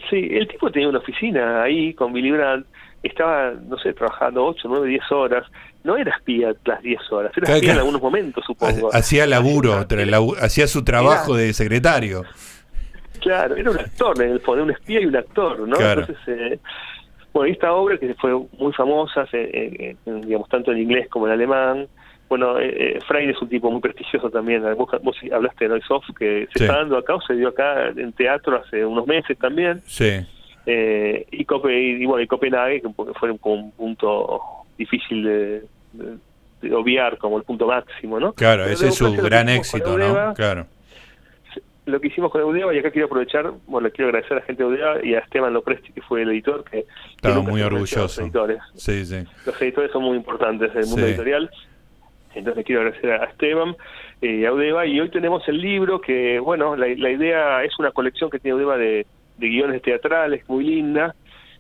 Sí, 0.10 0.30
el 0.32 0.48
tipo 0.48 0.72
tenía 0.72 0.90
una 0.90 0.98
oficina 0.98 1.62
ahí 1.62 1.94
con 1.94 2.12
Billy 2.12 2.32
Brandt, 2.32 2.66
estaba, 3.04 3.52
no 3.52 3.78
sé, 3.78 3.94
trabajando 3.94 4.46
8, 4.46 4.68
9, 4.68 4.88
10 4.88 5.12
horas. 5.12 5.46
No 5.84 5.96
era 5.96 6.16
espía 6.16 6.54
las 6.66 6.82
10 6.82 7.12
horas, 7.12 7.32
era 7.38 7.54
espía 7.54 7.74
en 7.74 7.78
algunos 7.78 8.02
momentos, 8.02 8.44
supongo. 8.48 8.90
Hacía 8.96 9.28
laburo, 9.28 9.86
hacía 10.42 10.66
su 10.66 10.84
trabajo 10.84 11.36
de 11.36 11.54
secretario. 11.54 12.24
Claro, 13.22 13.56
era 13.56 13.72
un 13.72 13.80
actor, 13.80 14.22
en 14.22 14.32
el 14.32 14.40
fondo, 14.42 14.64
un 14.64 14.72
espía 14.72 15.00
y 15.00 15.06
un 15.06 15.16
actor, 15.16 15.60
¿no? 15.68 15.80
Entonces, 15.80 16.18
eh, 16.28 16.60
bueno, 17.32 17.54
esta 17.54 17.72
obra 17.72 17.98
que 17.98 18.14
fue 18.16 18.34
muy 18.58 18.74
famosa, 18.74 19.26
eh, 19.32 19.96
digamos, 20.06 20.50
tanto 20.50 20.72
en 20.72 20.80
inglés 20.80 21.08
como 21.10 21.28
en 21.28 21.34
alemán, 21.34 21.88
bueno, 22.28 22.60
eh, 22.60 22.98
eh 22.98 23.30
es 23.30 23.42
un 23.42 23.50
tipo 23.50 23.70
muy 23.70 23.82
prestigioso 23.82 24.30
también, 24.30 24.64
vos, 24.76 24.90
vos 25.04 25.18
hablaste 25.32 25.66
de 25.66 25.70
Noisoft, 25.70 26.16
que 26.18 26.48
se 26.54 26.64
está 26.64 26.78
dando 26.78 26.98
acá 26.98 27.16
o 27.16 27.22
se 27.22 27.36
dio 27.36 27.50
acá 27.50 27.90
en 27.90 28.14
teatro 28.14 28.58
hace 28.58 28.86
unos 28.86 29.06
meses 29.06 29.38
también. 29.38 29.82
Sí. 29.86 30.26
Eh, 30.66 31.26
y, 31.32 31.42
y, 31.42 32.06
bueno, 32.06 32.22
y 32.22 32.28
Copenhague, 32.28 32.82
que 32.82 32.90
fue 33.20 33.38
como 33.38 33.56
un 33.56 33.72
punto 33.72 34.40
difícil 34.78 35.24
de, 35.24 35.64
de, 36.62 36.74
obviar 36.74 37.18
como 37.18 37.38
el 37.38 37.44
punto 37.44 37.68
máximo, 37.68 38.20
¿no? 38.20 38.34
Claro, 38.34 38.66
ese 38.66 38.88
es 38.88 38.96
su 38.96 39.12
gran 39.14 39.50
éxito, 39.50 39.98
¿no? 39.98 40.34
Claro 40.34 40.66
lo 41.86 42.00
que 42.00 42.08
hicimos 42.08 42.32
con 42.32 42.42
Eudeva, 42.42 42.74
y 42.74 42.80
acá 42.80 42.92
quiero 42.92 43.08
aprovechar, 43.08 43.52
bueno, 43.68 43.90
quiero 43.90 44.10
agradecer 44.10 44.34
a 44.34 44.40
la 44.42 44.46
gente 44.46 44.64
de 44.64 44.70
Eudeva 44.70 45.04
y 45.04 45.16
a 45.16 45.20
Esteban 45.20 45.54
Lopresti, 45.54 45.92
que 45.92 46.02
fue 46.02 46.22
el 46.22 46.30
editor, 46.30 46.64
que... 46.64 46.86
Estaba 47.16 47.42
muy 47.42 47.62
orgulloso. 47.62 48.02
Los 48.02 48.20
editores. 48.20 48.60
Sí, 48.76 49.06
sí. 49.06 49.24
Los 49.46 49.60
editores 49.62 49.92
son 49.92 50.04
muy 50.04 50.18
importantes 50.18 50.72
en 50.74 50.82
el 50.82 50.88
mundo 50.88 51.06
editorial. 51.06 51.50
Entonces 52.34 52.66
quiero 52.66 52.82
agradecer 52.82 53.12
a 53.12 53.26
Esteban 53.26 53.76
y 54.22 54.46
a 54.46 54.54
Udeva. 54.54 54.86
Y 54.86 55.00
hoy 55.00 55.10
tenemos 55.10 55.48
el 55.48 55.58
libro 55.58 56.00
que, 56.00 56.40
bueno, 56.40 56.76
la, 56.76 56.88
idea 56.88 57.64
es 57.64 57.78
una 57.80 57.92
colección 57.92 58.30
que 58.30 58.40
tiene 58.40 58.56
Udeva 58.56 58.78
de, 58.78 59.06
guiones 59.38 59.82
teatrales, 59.82 60.48
muy 60.48 60.64
linda. 60.64 61.16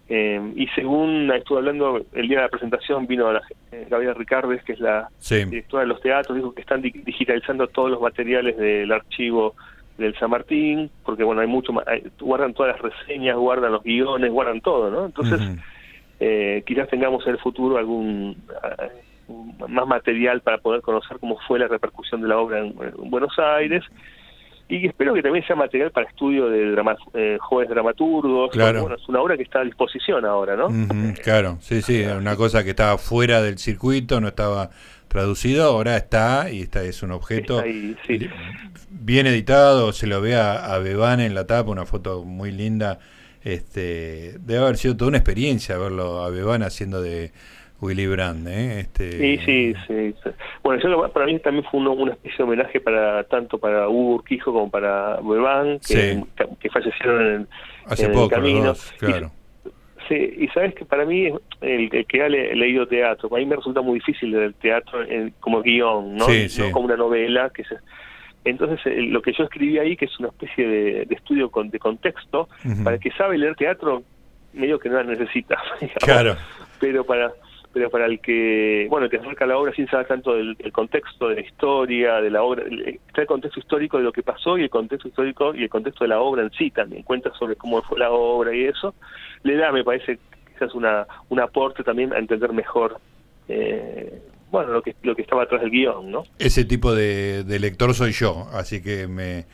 Eh, 0.07 0.41
y 0.55 0.67
según 0.67 1.31
estuve 1.31 1.59
hablando 1.59 2.05
el 2.13 2.27
día 2.27 2.37
de 2.39 2.43
la 2.43 2.49
presentación, 2.49 3.07
vino 3.07 3.31
la, 3.31 3.41
eh, 3.71 3.87
Gabriela 3.89 4.13
Ricardes, 4.13 4.63
que 4.63 4.73
es 4.73 4.79
la 4.79 5.09
directora 5.29 5.83
de 5.83 5.87
los 5.87 6.01
teatros, 6.01 6.35
dijo 6.35 6.53
que 6.53 6.61
están 6.61 6.81
digitalizando 6.81 7.67
todos 7.67 7.89
los 7.89 8.01
materiales 8.01 8.57
del 8.57 8.91
archivo 8.91 9.55
del 10.01 10.17
San 10.17 10.29
Martín, 10.29 10.89
porque 11.03 11.23
bueno, 11.23 11.41
hay 11.41 11.47
mucho 11.47 11.71
más, 11.71 11.85
guardan 12.19 12.53
todas 12.53 12.73
las 12.73 12.81
reseñas, 12.81 13.37
guardan 13.37 13.71
los 13.71 13.83
guiones, 13.83 14.31
guardan 14.31 14.61
todo, 14.61 14.89
¿no? 14.91 15.05
Entonces, 15.05 15.39
eh, 16.19 16.63
quizás 16.65 16.89
tengamos 16.89 17.25
en 17.25 17.33
el 17.33 17.39
futuro 17.39 17.77
algún 17.77 18.35
más 19.67 19.87
material 19.87 20.41
para 20.41 20.57
poder 20.57 20.81
conocer 20.81 21.17
cómo 21.19 21.37
fue 21.47 21.59
la 21.59 21.67
repercusión 21.67 22.21
de 22.21 22.27
la 22.27 22.37
obra 22.37 22.59
en, 22.59 22.75
Buenos 23.09 23.37
Aires 23.39 23.83
y 24.67 24.87
espero 24.87 25.13
que 25.13 25.21
también 25.21 25.45
sea 25.45 25.55
material 25.55 25.91
para 25.91 26.07
estudio 26.07 26.49
de 26.49 26.73
eh, 27.13 27.37
jóvenes 27.41 27.69
dramaturgos. 27.69 28.51
Claro. 28.51 28.81
Bueno, 28.81 28.95
es 28.95 29.09
una 29.09 29.21
obra 29.21 29.35
que 29.35 29.43
está 29.43 29.59
a 29.59 29.63
disposición 29.65 30.23
ahora, 30.25 30.55
¿no? 30.55 30.69
claro, 31.23 31.57
sí, 31.59 31.81
sí, 31.81 32.03
una 32.03 32.37
cosa 32.37 32.63
que 32.63 32.69
estaba 32.69 32.97
fuera 32.97 33.41
del 33.41 33.57
circuito, 33.57 34.21
no 34.21 34.29
estaba 34.29 34.69
traducido, 35.11 35.65
ahora 35.65 35.97
está 35.97 36.49
y 36.51 36.61
está 36.61 36.83
es 36.83 37.03
un 37.03 37.11
objeto 37.11 37.61
bien 38.89 39.27
editado, 39.27 39.91
se 39.91 40.07
lo 40.07 40.21
ve 40.21 40.35
a, 40.35 40.73
a 40.73 40.79
Bebán 40.79 41.19
en 41.19 41.35
la 41.35 41.45
tapa, 41.45 41.69
una 41.69 41.85
foto 41.85 42.23
muy 42.23 42.51
linda. 42.51 42.99
Este, 43.43 44.37
debe 44.39 44.63
haber 44.63 44.77
sido 44.77 44.95
toda 44.95 45.09
una 45.09 45.17
experiencia 45.17 45.77
verlo 45.77 46.23
a 46.23 46.29
Bebán 46.29 46.63
haciendo 46.63 47.01
de 47.01 47.31
Willy 47.81 48.07
Brandt, 48.07 48.47
¿eh? 48.47 48.79
Este... 48.79 49.11
Sí, 49.11 49.37
sí, 49.45 49.73
sí, 49.87 50.15
Bueno, 50.63 50.81
yo, 50.81 51.09
para 51.11 51.25
mí 51.25 51.39
también 51.39 51.65
fue 51.69 51.81
una 51.81 52.13
especie 52.13 52.37
de 52.37 52.43
homenaje 52.43 52.79
para 52.79 53.23
tanto 53.25 53.57
para 53.57 53.89
Hugo 53.89 54.15
Urquijo 54.15 54.53
como 54.53 54.69
para 54.69 55.17
Bebán, 55.21 55.79
que, 55.79 56.23
que 56.59 56.69
fallecieron 56.69 57.25
en, 57.25 57.47
Hace 57.85 58.07
poco, 58.09 58.25
el 58.25 58.29
camino. 58.29 58.73
claro. 58.97 59.31
Sí, 60.07 60.33
y 60.37 60.47
sabes 60.49 60.75
que 60.75 60.85
para 60.85 61.05
mí, 61.05 61.29
el, 61.61 62.05
que 62.07 62.23
ha 62.23 62.29
leído 62.29 62.87
teatro, 62.87 63.29
a 63.35 63.39
mí 63.39 63.45
me 63.45 63.55
resulta 63.55 63.81
muy 63.81 63.99
difícil 63.99 64.33
el 64.35 64.53
teatro 64.55 64.99
como 65.39 65.61
guion, 65.61 66.15
¿no? 66.15 66.27
no 66.27 66.71
como 66.71 66.85
una 66.85 66.97
novela 66.97 67.49
que 67.53 67.63
se 67.63 67.75
entonces, 68.43 68.79
eh, 68.85 69.01
lo 69.03 69.21
que 69.21 69.33
yo 69.33 69.43
escribí 69.43 69.77
ahí, 69.77 69.95
que 69.95 70.05
es 70.05 70.19
una 70.19 70.29
especie 70.29 70.67
de, 70.67 71.07
estudio 71.11 71.51
con, 71.51 71.69
de 71.69 71.79
contexto, 71.79 72.49
para 72.83 72.95
el 72.95 73.01
que 73.01 73.11
sabe 73.11 73.37
leer 73.37 73.55
teatro, 73.55 74.03
medio 74.53 74.79
que 74.79 74.89
no 74.89 74.95
la 74.95 75.03
necesita. 75.03 75.57
Claro. 75.99 76.35
Pero 76.79 77.05
para 77.05 77.31
pero 77.73 77.89
para 77.89 78.05
el 78.05 78.19
que, 78.19 78.87
bueno, 78.89 79.07
te 79.09 79.17
acerca 79.17 79.45
la 79.45 79.57
obra 79.57 79.73
sin 79.73 79.87
saber 79.87 80.07
tanto 80.07 80.33
del, 80.33 80.57
contexto 80.71 81.29
de 81.29 81.35
la 81.35 81.41
historia, 81.41 82.15
de 82.21 82.29
la 82.29 82.43
obra, 82.43 82.63
está 83.07 83.21
el 83.21 83.27
contexto 83.27 83.59
histórico 83.59 83.97
de 83.97 84.03
lo 84.03 84.11
que 84.11 84.23
pasó 84.23 84.57
y 84.57 84.63
el 84.63 84.69
contexto 84.69 85.07
histórico 85.07 85.55
y 85.55 85.63
el 85.63 85.69
contexto 85.69 86.03
de 86.03 86.09
la 86.09 86.19
obra 86.19 86.43
en 86.43 86.51
sí 86.51 86.71
también, 86.71 87.03
cuenta 87.03 87.31
sobre 87.33 87.55
cómo 87.55 87.81
fue 87.81 87.99
la 87.99 88.11
obra 88.11 88.53
y 88.53 88.65
eso, 88.65 88.93
le 89.43 89.55
da, 89.55 89.71
me 89.71 89.83
parece, 89.83 90.19
quizás 90.51 90.73
una, 90.75 91.07
un 91.29 91.39
aporte 91.39 91.83
también 91.83 92.13
a 92.13 92.19
entender 92.19 92.51
mejor 92.51 92.99
eh, 93.47 94.21
bueno, 94.51 94.73
lo 94.73 94.81
que, 94.81 94.95
lo 95.03 95.15
que 95.15 95.21
estaba 95.21 95.43
atrás 95.43 95.61
del 95.61 95.71
guion, 95.71 96.11
¿no? 96.11 96.23
Ese 96.37 96.65
tipo 96.65 96.93
de, 96.93 97.45
de 97.45 97.59
lector 97.59 97.93
soy 97.93 98.11
yo, 98.11 98.47
así 98.51 98.81
que 98.81 99.07
me, 99.07 99.45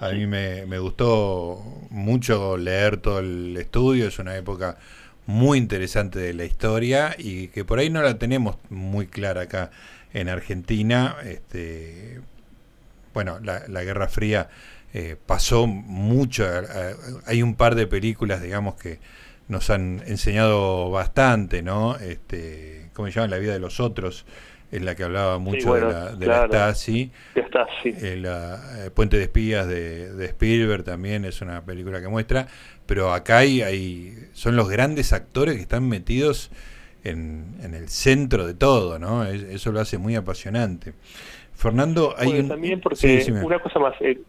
a 0.00 0.10
mí 0.10 0.26
me, 0.26 0.64
me 0.66 0.78
gustó 0.78 1.58
mucho 1.90 2.56
leer 2.56 2.96
todo 2.96 3.18
el 3.20 3.54
estudio, 3.58 4.08
es 4.08 4.18
una 4.18 4.34
época 4.36 4.78
muy 5.26 5.58
interesante 5.58 6.18
de 6.18 6.34
la 6.34 6.44
historia 6.44 7.14
y 7.18 7.48
que 7.48 7.64
por 7.64 7.78
ahí 7.78 7.90
no 7.90 8.02
la 8.02 8.18
tenemos 8.18 8.56
muy 8.70 9.06
clara 9.06 9.42
acá 9.42 9.70
en 10.12 10.28
Argentina. 10.28 11.16
Este, 11.24 12.20
bueno, 13.12 13.38
la, 13.40 13.82
Guerra 13.82 14.08
Fría 14.08 14.48
eh, 14.94 15.16
pasó 15.26 15.66
mucho, 15.66 16.44
eh, 16.46 16.96
hay 17.26 17.42
un 17.42 17.54
par 17.54 17.74
de 17.74 17.86
películas, 17.86 18.40
digamos, 18.40 18.76
que 18.76 19.00
nos 19.48 19.70
han 19.70 20.02
enseñado 20.06 20.90
bastante, 20.90 21.62
¿no? 21.62 21.96
Este, 21.96 22.90
¿Cómo 22.94 23.08
se 23.08 23.14
llama? 23.14 23.28
La 23.28 23.38
vida 23.38 23.52
de 23.52 23.60
los 23.60 23.80
otros 23.80 24.26
es 24.70 24.82
la 24.82 24.94
que 24.94 25.04
hablaba 25.04 25.38
mucho 25.38 25.74
de, 25.74 25.80
la, 25.80 26.14
de 26.14 26.26
la 26.26 26.46
Stasi. 26.46 27.12
El, 27.84 28.28
Puente 28.94 29.16
de 29.16 29.24
Espías 29.24 29.66
de, 29.66 30.12
de, 30.12 30.24
Spielberg 30.26 30.84
también 30.84 31.24
es 31.24 31.40
una 31.40 31.64
película 31.64 32.00
que 32.00 32.08
muestra, 32.08 32.48
pero 32.86 33.12
acá 33.12 33.38
hay, 33.38 33.62
hay 33.62 34.14
son 34.32 34.56
los 34.56 34.68
grandes 34.68 35.12
actores 35.12 35.54
que 35.56 35.62
están 35.62 35.88
metidos 35.88 36.50
en, 37.04 37.56
en 37.62 37.74
el 37.74 37.88
centro 37.88 38.46
de 38.46 38.54
todo, 38.54 38.98
¿no? 38.98 39.24
eso 39.24 39.72
lo 39.72 39.80
hace 39.80 39.98
muy 39.98 40.16
apasionante. 40.16 40.94
Fernando, 41.54 42.14
hay 42.18 42.42
también 42.46 42.80
porque 42.80 43.24
una 43.42 43.58
cosa 43.60 43.78
más, 43.78 43.94
eh, 44.00 44.20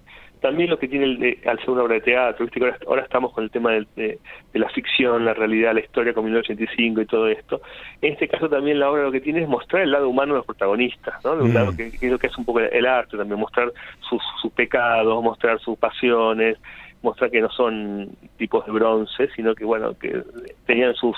también 0.41 0.69
lo 0.69 0.79
que 0.79 0.87
tiene 0.87 1.05
el, 1.05 1.39
al 1.47 1.59
ser 1.59 1.69
una 1.69 1.83
obra 1.83 1.95
de 1.95 2.01
teatro, 2.01 2.45
¿viste? 2.45 2.59
Ahora, 2.59 2.77
ahora 2.87 3.01
estamos 3.03 3.33
con 3.33 3.43
el 3.43 3.51
tema 3.51 3.71
de, 3.71 3.87
de, 3.95 4.19
la 4.53 4.69
ficción, 4.69 5.25
la 5.25 5.33
realidad, 5.33 5.73
la 5.73 5.81
historia 5.81 6.13
con 6.13 6.25
1985 6.25 7.01
y 7.01 7.05
todo 7.05 7.27
esto. 7.27 7.61
En 8.01 8.13
este 8.13 8.27
caso 8.27 8.49
también 8.49 8.79
la 8.79 8.89
obra 8.89 9.03
lo 9.03 9.11
que 9.11 9.21
tiene 9.21 9.41
es 9.41 9.47
mostrar 9.47 9.83
el 9.83 9.91
lado 9.91 10.09
humano 10.09 10.33
de 10.33 10.39
los 10.39 10.45
protagonistas, 10.45 11.23
¿no? 11.23 11.35
De 11.35 11.43
un 11.43 11.53
lado 11.53 11.71
mm. 11.71 11.77
que, 11.77 11.91
que, 11.91 12.17
que 12.17 12.27
es 12.27 12.37
un 12.37 12.45
poco 12.45 12.59
el 12.59 12.85
arte 12.85 13.17
también, 13.17 13.39
mostrar 13.39 13.71
sus, 14.09 14.21
sus 14.41 14.51
pecados, 14.53 15.23
mostrar 15.23 15.59
sus 15.59 15.77
pasiones, 15.77 16.57
mostrar 17.01 17.29
que 17.29 17.41
no 17.41 17.49
son 17.49 18.09
tipos 18.37 18.65
de 18.65 18.71
bronce, 18.71 19.29
sino 19.35 19.53
que 19.55 19.65
bueno, 19.65 19.97
que 19.97 20.23
tenían 20.65 20.95
sus 20.95 21.15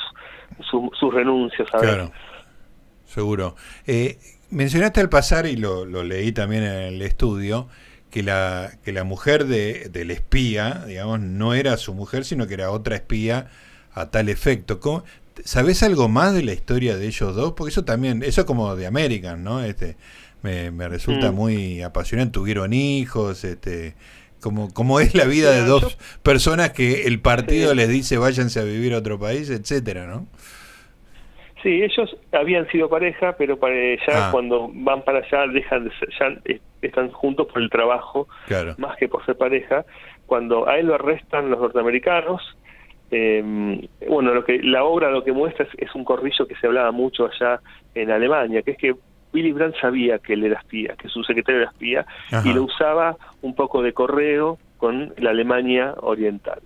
sus, 0.61 1.13
renuncias. 1.13 1.69
Claro, 1.69 2.11
seguro. 3.05 3.55
Eh, 3.88 4.17
mencionaste 4.49 4.99
al 5.01 5.09
pasar, 5.09 5.45
y 5.45 5.55
lo, 5.55 5.85
lo 5.85 6.03
leí 6.03 6.31
también 6.31 6.63
en 6.63 6.93
el 6.93 7.01
estudio, 7.01 7.67
que 8.09 8.23
la, 8.23 8.71
que 8.83 8.91
la 8.91 9.03
mujer 9.03 9.45
de, 9.45 9.89
del 9.89 10.11
espía, 10.11 10.83
digamos, 10.87 11.19
no 11.19 11.53
era 11.53 11.77
su 11.77 11.93
mujer, 11.93 12.25
sino 12.25 12.47
que 12.47 12.55
era 12.55 12.71
otra 12.71 12.95
espía 12.95 13.47
a 13.93 14.09
tal 14.09 14.29
efecto. 14.29 14.79
¿Cómo, 14.79 15.03
¿Sabés 15.43 15.83
algo 15.83 16.09
más 16.09 16.33
de 16.33 16.43
la 16.43 16.53
historia 16.53 16.97
de 16.97 17.07
ellos 17.07 17.35
dos? 17.35 17.53
Porque 17.53 17.71
eso 17.71 17.85
también, 17.85 18.23
eso 18.23 18.45
como 18.45 18.75
de 18.75 18.87
American, 18.87 19.43
¿no? 19.43 19.63
Este, 19.63 19.95
me, 20.41 20.71
me 20.71 20.87
resulta 20.87 21.31
mm. 21.31 21.35
muy 21.35 21.81
apasionante. 21.81 22.33
Tuvieron 22.33 22.73
hijos, 22.73 23.43
este, 23.43 23.95
como, 24.41 24.73
como 24.73 24.99
es 24.99 25.15
la 25.15 25.25
vida 25.25 25.51
de 25.51 25.63
dos 25.63 25.97
personas 26.23 26.71
que 26.71 27.03
el 27.03 27.19
partido 27.19 27.73
les 27.73 27.89
dice 27.89 28.17
váyanse 28.17 28.59
a 28.59 28.63
vivir 28.63 28.93
a 28.93 28.97
otro 28.97 29.19
país, 29.19 29.49
etcétera, 29.49 30.07
¿no? 30.07 30.27
Sí, 31.61 31.81
ellos 31.83 32.15
habían 32.31 32.69
sido 32.69 32.89
pareja, 32.89 33.35
pero 33.37 33.59
para 33.59 33.75
ya 34.07 34.27
ah. 34.27 34.31
cuando 34.31 34.71
van 34.73 35.03
para 35.03 35.19
allá 35.19 35.45
dejan 35.51 35.83
de 35.85 35.91
ser, 35.99 36.09
ya 36.17 36.59
están 36.88 37.12
juntos 37.12 37.48
por 37.48 37.62
el 37.62 37.69
trabajo, 37.69 38.27
más 38.77 38.98
que 38.98 39.07
por 39.07 39.25
ser 39.25 39.38
pareja. 39.38 39.86
Cuando 40.25 40.67
a 40.67 40.77
él 40.77 40.88
lo 40.88 40.95
arrestan 40.95 41.50
los 41.50 41.59
norteamericanos, 41.59 42.57
eh, 43.12 43.88
bueno, 44.07 44.33
lo 44.33 44.43
que 44.45 44.62
la 44.62 44.83
obra 44.83 45.09
lo 45.09 45.24
que 45.24 45.31
muestra 45.31 45.67
es, 45.77 45.95
un 45.95 46.03
corrillo 46.03 46.48
que 46.48 46.55
se 46.55 46.67
hablaba 46.67 46.91
mucho 46.91 47.25
allá 47.25 47.59
en 47.95 48.12
Alemania, 48.12 48.62
que 48.62 48.71
es 48.71 48.77
que 48.77 48.95
Willy 49.33 49.51
Brandt 49.51 49.75
sabía 49.79 50.19
que 50.19 50.33
él 50.33 50.43
era 50.43 50.59
espía, 50.59 50.95
que 50.95 51.07
su 51.07 51.24
secretario 51.24 51.62
era 51.62 51.71
espía, 51.71 52.05
y 52.43 52.53
lo 52.53 52.63
usaba 52.63 53.15
un 53.41 53.55
poco 53.55 53.81
de 53.81 53.93
correo 53.93 54.57
con 54.79 55.13
la 55.17 55.31
Alemania 55.31 55.93
Oriental. 55.98 56.59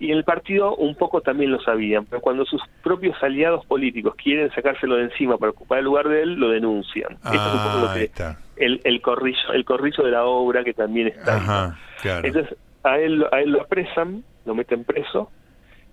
Y 0.00 0.10
en 0.10 0.16
el 0.16 0.24
partido 0.24 0.74
un 0.74 0.96
poco 0.96 1.20
también 1.20 1.52
lo 1.52 1.60
sabían, 1.60 2.06
pero 2.06 2.20
cuando 2.20 2.44
sus 2.46 2.60
propios 2.82 3.22
aliados 3.22 3.64
políticos 3.66 4.14
quieren 4.16 4.50
sacárselo 4.52 4.96
de 4.96 5.04
encima 5.04 5.36
para 5.36 5.50
ocupar 5.50 5.78
el 5.78 5.84
lugar 5.84 6.08
de 6.08 6.22
él, 6.22 6.34
lo 6.34 6.48
denuncian. 6.48 7.12
es 7.12 7.30
un 7.30 7.62
poco 7.62 7.78
lo 7.80 7.88
ah, 7.90 7.94
que 7.94 8.10
el, 8.56 8.80
el 8.84 9.00
corrillo, 9.02 9.52
el 9.52 9.64
corrillo 9.64 10.04
de 10.04 10.10
la 10.10 10.24
obra 10.24 10.64
que 10.64 10.72
también 10.72 11.08
está. 11.08 11.76
Entonces 12.02 12.56
a 12.82 12.98
él, 12.98 13.26
a 13.30 13.40
él 13.40 13.50
lo 13.50 13.62
apresan, 13.62 14.24
lo 14.46 14.54
meten 14.54 14.84
preso, 14.84 15.30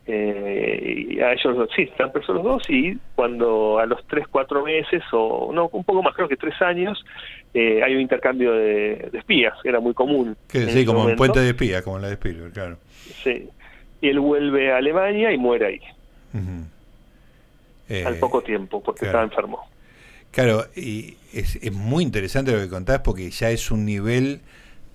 eh, 0.07 1.05
y 1.09 1.19
a 1.19 1.33
ellos 1.33 1.69
sí, 1.75 1.83
están 1.83 2.11
presos 2.11 2.35
los 2.35 2.43
dos 2.43 2.69
y 2.69 2.97
cuando 3.15 3.77
a 3.77 3.85
los 3.85 4.05
tres, 4.07 4.25
cuatro 4.29 4.63
meses 4.63 5.03
o 5.11 5.51
no, 5.53 5.69
un 5.71 5.83
poco 5.83 6.01
más, 6.01 6.15
creo 6.15 6.27
que 6.27 6.37
tres 6.37 6.59
años, 6.61 7.03
eh, 7.53 7.83
hay 7.83 7.95
un 7.95 8.01
intercambio 8.01 8.51
de, 8.53 9.11
espías, 9.13 9.53
era 9.63 9.79
muy 9.79 9.93
común. 9.93 10.35
sí, 10.49 10.85
como 10.85 11.05
un 11.05 11.15
puente 11.15 11.39
de 11.39 11.49
espías, 11.49 11.83
como 11.83 11.99
la 11.99 12.07
de 12.07 12.13
Spielberg, 12.13 12.53
claro. 12.53 12.77
Sí, 13.23 13.47
y 14.01 14.09
él 14.09 14.19
vuelve 14.19 14.71
a 14.71 14.77
Alemania 14.77 15.31
y 15.31 15.37
muere 15.37 15.67
ahí. 15.67 15.81
Eh, 17.89 18.03
al 18.05 18.15
poco 18.17 18.41
tiempo, 18.41 18.81
porque 18.81 19.05
estaba 19.05 19.23
enfermo. 19.23 19.69
Claro, 20.31 20.65
y 20.75 21.17
es, 21.33 21.57
es 21.57 21.73
muy 21.73 22.03
interesante 22.03 22.53
lo 22.53 22.59
que 22.59 22.69
contás 22.69 23.01
porque 23.01 23.29
ya 23.29 23.49
es 23.51 23.69
un 23.69 23.85
nivel 23.85 24.41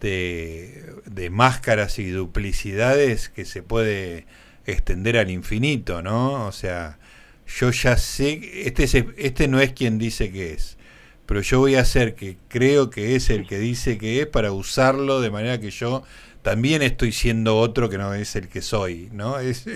de, 0.00 0.82
de 1.04 1.30
máscaras 1.30 1.98
y 1.98 2.08
duplicidades 2.10 3.28
que 3.28 3.44
se 3.44 3.62
puede 3.62 4.24
extender 4.66 5.16
al 5.16 5.30
infinito, 5.30 6.02
¿no? 6.02 6.46
O 6.46 6.52
sea, 6.52 6.98
yo 7.46 7.70
ya 7.70 7.96
sé, 7.96 8.40
este, 8.66 8.84
este 9.16 9.48
no 9.48 9.60
es 9.60 9.72
quien 9.72 9.98
dice 9.98 10.32
que 10.32 10.52
es, 10.52 10.78
pero 11.26 11.40
yo 11.40 11.58
voy 11.58 11.76
a 11.76 11.80
hacer 11.80 12.14
que 12.14 12.36
creo 12.48 12.90
que 12.90 13.16
es 13.16 13.30
el 13.30 13.46
que 13.46 13.58
dice 13.58 13.98
que 13.98 14.20
es 14.20 14.26
para 14.26 14.52
usarlo 14.52 15.20
de 15.20 15.30
manera 15.30 15.60
que 15.60 15.70
yo 15.70 16.02
también 16.42 16.80
estoy 16.82 17.10
siendo 17.10 17.56
otro 17.56 17.88
que 17.88 17.98
no 17.98 18.14
es 18.14 18.36
el 18.36 18.48
que 18.48 18.60
soy, 18.60 19.08
¿no? 19.12 19.40
Es, 19.40 19.66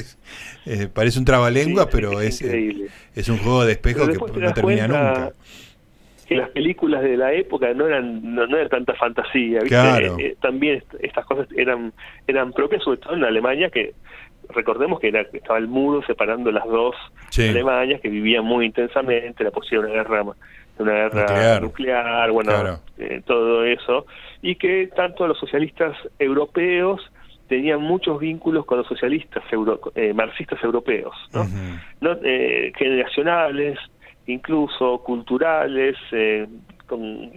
eh, 0.67 0.89
parece 0.93 1.19
un 1.19 1.25
trabalengua, 1.25 1.89
pero 1.91 2.21
es, 2.21 2.41
es, 2.43 3.29
un 3.29 3.39
juego 3.39 3.65
de 3.65 3.73
espejo 3.73 4.07
que 4.07 4.41
no 4.41 4.55
termina 4.55 4.87
nunca. 4.87 5.33
que 6.29 6.37
las 6.37 6.51
películas 6.51 7.03
de 7.03 7.17
la 7.17 7.33
época 7.33 7.75
no 7.75 7.89
eran 7.89 8.35
no, 8.37 8.45
era 8.57 8.69
tanta 8.69 8.95
fantasía 8.95 9.63
¿viste? 9.63 10.07
Eh, 10.21 10.37
también 10.41 10.81
estas 11.01 11.27
cosas 11.27 11.49
eran 11.57 11.93
eran 12.29 12.53
propias 12.53 12.85
sobre 12.85 12.99
todo 12.99 13.15
en 13.15 13.25
Alemania 13.25 13.69
que 13.69 13.95
recordemos 14.55 15.01
que 15.01 15.09
era, 15.09 15.23
estaba 15.33 15.59
el 15.59 15.69
muro 15.69 16.03
separando 16.07 16.51
las 16.51 16.67
dos 16.67 16.95
Alemanias 17.37 18.01
que 18.01 18.09
vivían 18.09 18.45
muy 18.45 18.67
intensamente 18.67 19.45
la 19.45 19.51
posibilidad 19.51 19.89
de 19.89 19.95
una 19.95 20.03
guerra 20.03 20.35
una 20.79 20.93
guerra 20.93 21.61
nuclear, 21.61 22.31
bueno 22.31 22.81
eh, 22.99 23.23
todo 23.27 23.65
eso. 23.65 24.07
Y 24.43 24.57
que 24.57 24.89
tanto 24.95 25.27
los 25.27 25.39
socialistas 25.39 25.97
europeos 26.19 27.01
tenían 27.49 27.83
muchos 27.83 28.19
vínculos 28.21 28.65
con 28.65 28.79
los 28.79 28.87
socialistas 28.87 29.43
eh, 29.95 30.15
marxistas 30.15 30.63
europeos 30.63 31.15
¿no? 32.01 32.17
eh, 32.23 32.73
generacionales 32.79 33.77
incluso 34.27 34.99
culturales 34.99 35.97
con, 36.91 37.31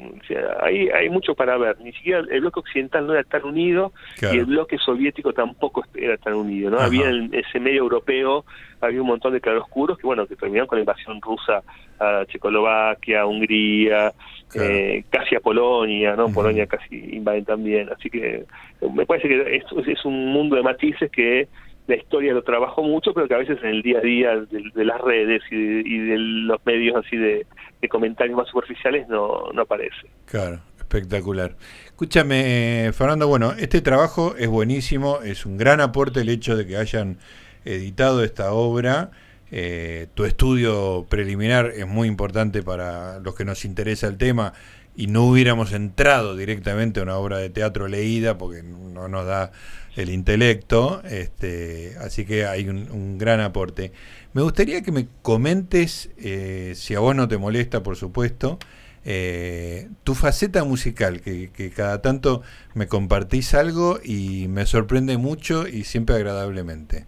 hay, 0.62 0.90
hay 0.90 1.10
mucho 1.10 1.36
para 1.36 1.58
ver. 1.58 1.80
Ni 1.80 1.94
siquiera 1.94 2.20
el 2.20 2.42
bloque 2.42 2.60
occidental 2.60 3.06
no 3.06 3.14
era 3.14 3.24
tan 3.24 3.44
unido 3.46 3.94
y 4.22 4.38
el 4.38 4.46
bloque 4.46 4.78
soviético 4.80 5.32
tampoco 5.32 5.86
era 5.94 6.18
tan 6.18 6.34
unido. 6.34 6.72
no 6.72 6.80
Había 6.80 7.10
en 7.10 7.30
ese 7.34 7.60
medio 7.60 7.82
europeo, 7.82 8.46
había 8.82 9.02
un 9.02 9.08
montón 9.08 9.34
de 9.34 9.42
claroscuros 9.42 9.98
que, 9.98 10.08
bueno, 10.08 10.26
que 10.26 10.36
terminaron 10.36 10.68
con 10.68 10.78
la 10.78 10.82
invasión 10.82 11.22
rusa 11.22 11.62
a 12.00 12.26
Checoslovaquia, 12.26 13.26
Hungría, 13.26 14.12
eh, 14.56 15.04
casi 15.10 15.36
a 15.36 15.40
Polonia, 15.40 16.16
¿no? 16.16 16.30
Polonia 16.30 16.66
casi 16.66 17.16
invaden 17.16 17.46
también. 17.46 17.90
Así 17.96 18.10
que 18.10 18.46
me 18.94 19.06
parece 19.06 19.28
que 19.28 19.56
es, 19.56 19.64
es 19.88 20.06
un 20.06 20.34
mundo 20.34 20.56
de 20.56 20.64
matices 20.64 21.12
que 21.12 21.48
la 21.88 21.96
historia 21.96 22.34
lo 22.34 22.44
trabajo 22.44 22.82
mucho, 22.84 23.14
pero 23.14 23.28
que 23.28 23.34
a 23.34 23.40
veces 23.40 23.60
en 23.62 23.70
el 23.70 23.82
día 23.82 24.00
a 24.00 24.02
día 24.02 24.36
de, 24.36 24.86
las 24.86 25.02
redes 25.02 25.42
y 25.52 25.98
de, 25.98 26.18
los 26.18 26.66
medios 26.66 27.04
así 27.06 27.18
de, 27.18 27.46
comentarios 27.90 28.38
más 28.38 28.48
superficiales 28.48 29.08
no, 29.10 29.52
no 29.54 29.64
aparece. 29.64 30.08
Claro, 30.26 30.62
espectacular. 30.78 31.56
Escúchame, 31.86 32.92
Fernando, 32.94 33.28
bueno, 33.28 33.52
este 33.60 33.82
trabajo 33.82 34.36
es 34.38 34.48
buenísimo, 34.48 35.20
es 35.22 35.46
un 35.46 35.58
gran 35.58 35.82
aporte 35.82 36.22
el 36.22 36.30
hecho 36.30 36.56
de 36.56 36.66
que 36.66 36.78
hayan 36.78 37.18
editado 37.66 38.24
esta 38.24 38.54
obra. 38.54 39.12
Eh, 39.56 40.08
tu 40.16 40.26
estudio 40.26 41.06
preliminar 41.08 41.74
es 41.76 41.86
muy 41.86 42.08
importante 42.08 42.64
para 42.64 43.20
los 43.20 43.36
que 43.36 43.46
nos 43.46 43.66
interesa 43.66 44.08
el 44.08 44.18
tema 44.18 44.54
y 44.96 45.06
no 45.06 45.26
hubiéramos 45.26 45.74
entrado 45.74 46.36
directamente 46.36 47.00
a 47.00 47.04
una 47.04 47.18
obra 47.18 47.38
de 47.38 47.52
teatro 47.52 47.88
leída 47.88 48.36
porque 48.36 48.64
no 48.64 49.08
nos 49.08 49.28
da 49.28 49.52
el 49.96 50.10
intelecto, 50.10 51.04
este, 51.04 51.96
así 52.02 52.26
que 52.26 52.48
hay 52.48 52.68
un, 52.68 53.20
gran 53.20 53.42
aporte. 53.42 53.92
Me 54.34 54.42
gustaría 54.42 54.82
que 54.82 54.92
me 54.92 55.08
comentes, 55.22 56.10
eh, 56.18 56.74
si 56.76 56.96
a 56.96 57.00
vos 57.00 57.16
no 57.16 57.28
te 57.28 57.38
molesta, 57.38 57.84
por 57.84 57.96
supuesto, 57.96 58.58
eh, 59.06 59.88
tu 60.04 60.16
faceta 60.16 60.64
musical, 60.64 61.22
que, 61.22 61.52
que, 61.52 61.70
cada 61.70 62.02
tanto 62.02 62.42
me 62.74 62.88
compartís 62.88 63.54
algo 63.54 64.00
y 64.04 64.48
me 64.48 64.66
sorprende 64.66 65.18
mucho 65.18 65.68
y 65.68 65.84
siempre 65.84 66.16
agradablemente. 66.16 67.06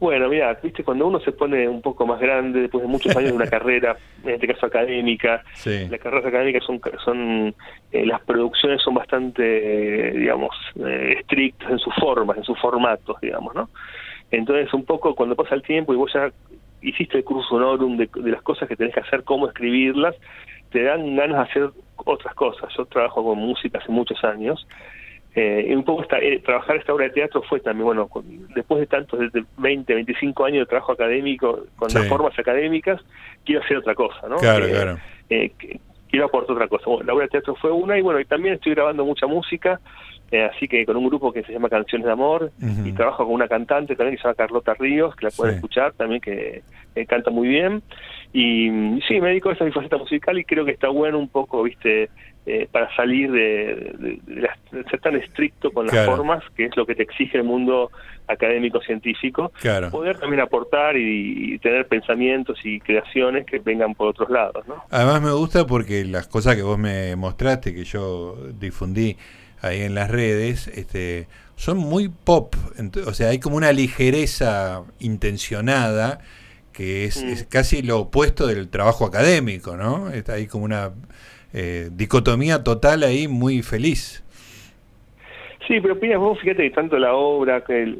Bueno, 0.00 0.28
mira, 0.28 0.54
viste, 0.62 0.84
cuando 0.84 1.08
uno 1.08 1.18
se 1.20 1.32
pone 1.32 1.68
un 1.68 1.82
poco 1.82 2.06
más 2.06 2.20
grande, 2.20 2.60
después 2.60 2.82
de 2.82 2.88
muchos 2.88 3.16
años 3.16 3.30
de 3.30 3.36
una 3.36 3.46
carrera, 3.50 3.96
en 4.22 4.30
este 4.30 4.46
caso 4.46 4.66
académica, 4.66 5.42
las 5.64 6.00
carreras 6.00 6.26
académicas 6.26 6.64
son, 6.64 6.80
son 7.04 7.54
eh, 7.90 8.06
las 8.06 8.20
producciones 8.20 8.80
son 8.80 8.94
bastante, 8.94 10.12
digamos, 10.12 10.54
eh, 10.76 11.16
estrictas 11.18 11.70
en 11.70 11.78
sus 11.78 11.94
formas, 11.96 12.36
en 12.36 12.44
sus 12.44 12.58
formatos, 12.60 13.20
digamos, 13.20 13.54
¿no? 13.56 13.70
Entonces, 14.30 14.72
un 14.72 14.84
poco 14.84 15.14
cuando 15.14 15.34
pasa 15.34 15.54
el 15.56 15.62
tiempo 15.62 15.92
y 15.92 15.96
vos 15.96 16.12
ya 16.12 16.30
hiciste 16.80 17.18
el 17.18 17.24
curso 17.24 17.56
honorum 17.56 17.96
de, 17.96 18.08
de 18.14 18.30
las 18.30 18.42
cosas 18.42 18.68
que 18.68 18.76
tenés 18.76 18.94
que 18.94 19.00
hacer, 19.00 19.24
cómo 19.24 19.48
escribirlas, 19.48 20.14
te 20.70 20.82
dan 20.84 21.16
ganas 21.16 21.38
de 21.38 21.42
hacer 21.42 21.70
otras 21.96 22.34
cosas. 22.34 22.72
Yo 22.76 22.84
trabajo 22.86 23.24
con 23.24 23.38
música 23.38 23.78
hace 23.78 23.90
muchos 23.90 24.22
años 24.22 24.64
eh, 25.40 25.72
un 25.76 25.84
poco 25.84 26.02
esta, 26.02 26.18
eh, 26.18 26.40
trabajar 26.44 26.78
esta 26.78 26.92
obra 26.92 27.04
de 27.04 27.12
teatro 27.12 27.42
fue 27.42 27.60
también, 27.60 27.84
bueno, 27.84 28.10
después 28.56 28.80
de 28.80 28.86
tantos, 28.88 29.20
desde 29.20 29.44
20, 29.58 29.94
25 29.94 30.44
años 30.44 30.60
de 30.60 30.66
trabajo 30.66 30.90
académico, 30.90 31.64
con 31.76 31.92
las 31.94 32.08
formas 32.08 32.36
académicas, 32.36 33.00
quiero 33.44 33.62
hacer 33.62 33.76
otra 33.76 33.94
cosa, 33.94 34.28
¿no? 34.28 34.36
Claro, 34.38 34.66
claro. 34.66 34.98
Eh, 35.30 35.52
quiero 36.10 36.26
aportar 36.26 36.56
otra 36.56 36.66
cosa. 36.66 37.04
la 37.04 37.14
obra 37.14 37.26
de 37.26 37.28
teatro 37.28 37.54
fue 37.54 37.70
una 37.70 37.96
y 37.96 38.02
bueno, 38.02 38.18
y 38.18 38.24
también 38.24 38.54
estoy 38.54 38.74
grabando 38.74 39.04
mucha 39.04 39.28
música, 39.28 39.78
así 40.52 40.66
que 40.66 40.84
con 40.84 40.96
un 40.96 41.06
grupo 41.06 41.32
que 41.32 41.44
se 41.44 41.52
llama 41.52 41.68
Canciones 41.68 42.06
de 42.06 42.12
Amor 42.12 42.50
y 42.84 42.90
trabajo 42.92 43.24
con 43.24 43.34
una 43.34 43.46
cantante 43.46 43.94
también 43.94 44.16
que 44.16 44.22
se 44.22 44.26
llama 44.26 44.34
Carlota 44.34 44.74
Ríos, 44.74 45.14
que 45.14 45.26
la 45.26 45.30
pueden 45.30 45.54
escuchar 45.54 45.92
también, 45.92 46.20
que 46.20 46.62
canta 47.06 47.30
muy 47.30 47.46
bien. 47.46 47.80
Y, 48.32 49.00
sí, 49.06 49.20
me 49.20 49.28
dedico 49.28 49.50
a 49.50 49.52
esa 49.52 49.64
mi 49.64 49.70
faceta 49.70 49.96
musical 49.96 50.36
y 50.36 50.44
creo 50.44 50.64
que 50.64 50.72
está 50.72 50.88
bueno 50.88 51.18
un 51.18 51.28
poco, 51.28 51.62
viste, 51.62 52.10
eh, 52.50 52.66
para 52.72 52.88
salir 52.96 53.30
de, 53.30 54.20
ser 54.90 55.00
tan 55.00 55.16
estricto 55.16 55.70
con 55.70 55.86
las 55.86 56.06
formas, 56.06 56.42
que 56.56 56.64
es 56.64 56.76
lo 56.78 56.86
que 56.86 56.94
te 56.94 57.02
exige 57.02 57.36
el 57.36 57.44
mundo 57.44 57.90
académico 58.26 58.80
científico, 58.80 59.52
poder 59.90 60.18
también 60.18 60.40
aportar 60.40 60.96
y, 60.96 61.58
tener 61.58 61.86
pensamientos 61.88 62.58
y 62.64 62.80
creaciones 62.80 63.44
que 63.44 63.58
vengan 63.58 63.94
por 63.94 64.08
otros 64.08 64.30
lados. 64.30 64.66
¿no? 64.66 64.82
Además 64.88 65.20
me 65.20 65.32
gusta 65.32 65.66
porque 65.66 66.06
las 66.06 66.26
cosas 66.26 66.56
que 66.56 66.62
vos 66.62 66.78
me 66.78 67.16
mostraste, 67.16 67.74
que 67.74 67.84
yo 67.84 68.38
difundí 68.58 69.18
ahí 69.60 69.82
en 69.82 69.94
las 69.94 70.10
redes, 70.10 70.68
este, 70.68 71.28
son 71.56 71.76
muy 71.76 72.08
pop, 72.08 72.54
o 73.06 73.12
sea, 73.12 73.28
hay 73.28 73.40
como 73.40 73.56
una 73.56 73.72
ligereza 73.72 74.84
intencionada 75.00 76.20
que 76.72 77.04
es, 77.04 77.18
es, 77.18 77.42
mm. 77.42 77.48
casi 77.50 77.82
lo 77.82 77.98
opuesto 77.98 78.46
del 78.46 78.70
trabajo 78.70 79.04
académico, 79.04 79.76
¿no? 79.76 80.08
Está 80.08 80.34
ahí 80.34 80.46
como 80.46 80.64
una 80.64 80.92
eh, 81.52 81.88
dicotomía 81.92 82.62
total 82.62 83.02
ahí 83.02 83.28
muy 83.28 83.62
feliz. 83.62 84.22
Sí, 85.68 85.82
pero 85.82 86.00
Piñas, 86.00 86.18
vos 86.18 86.38
fíjate 86.40 86.62
que 86.62 86.70
tanto 86.70 86.98
la 86.98 87.12
obra, 87.12 87.62
que 87.62 87.94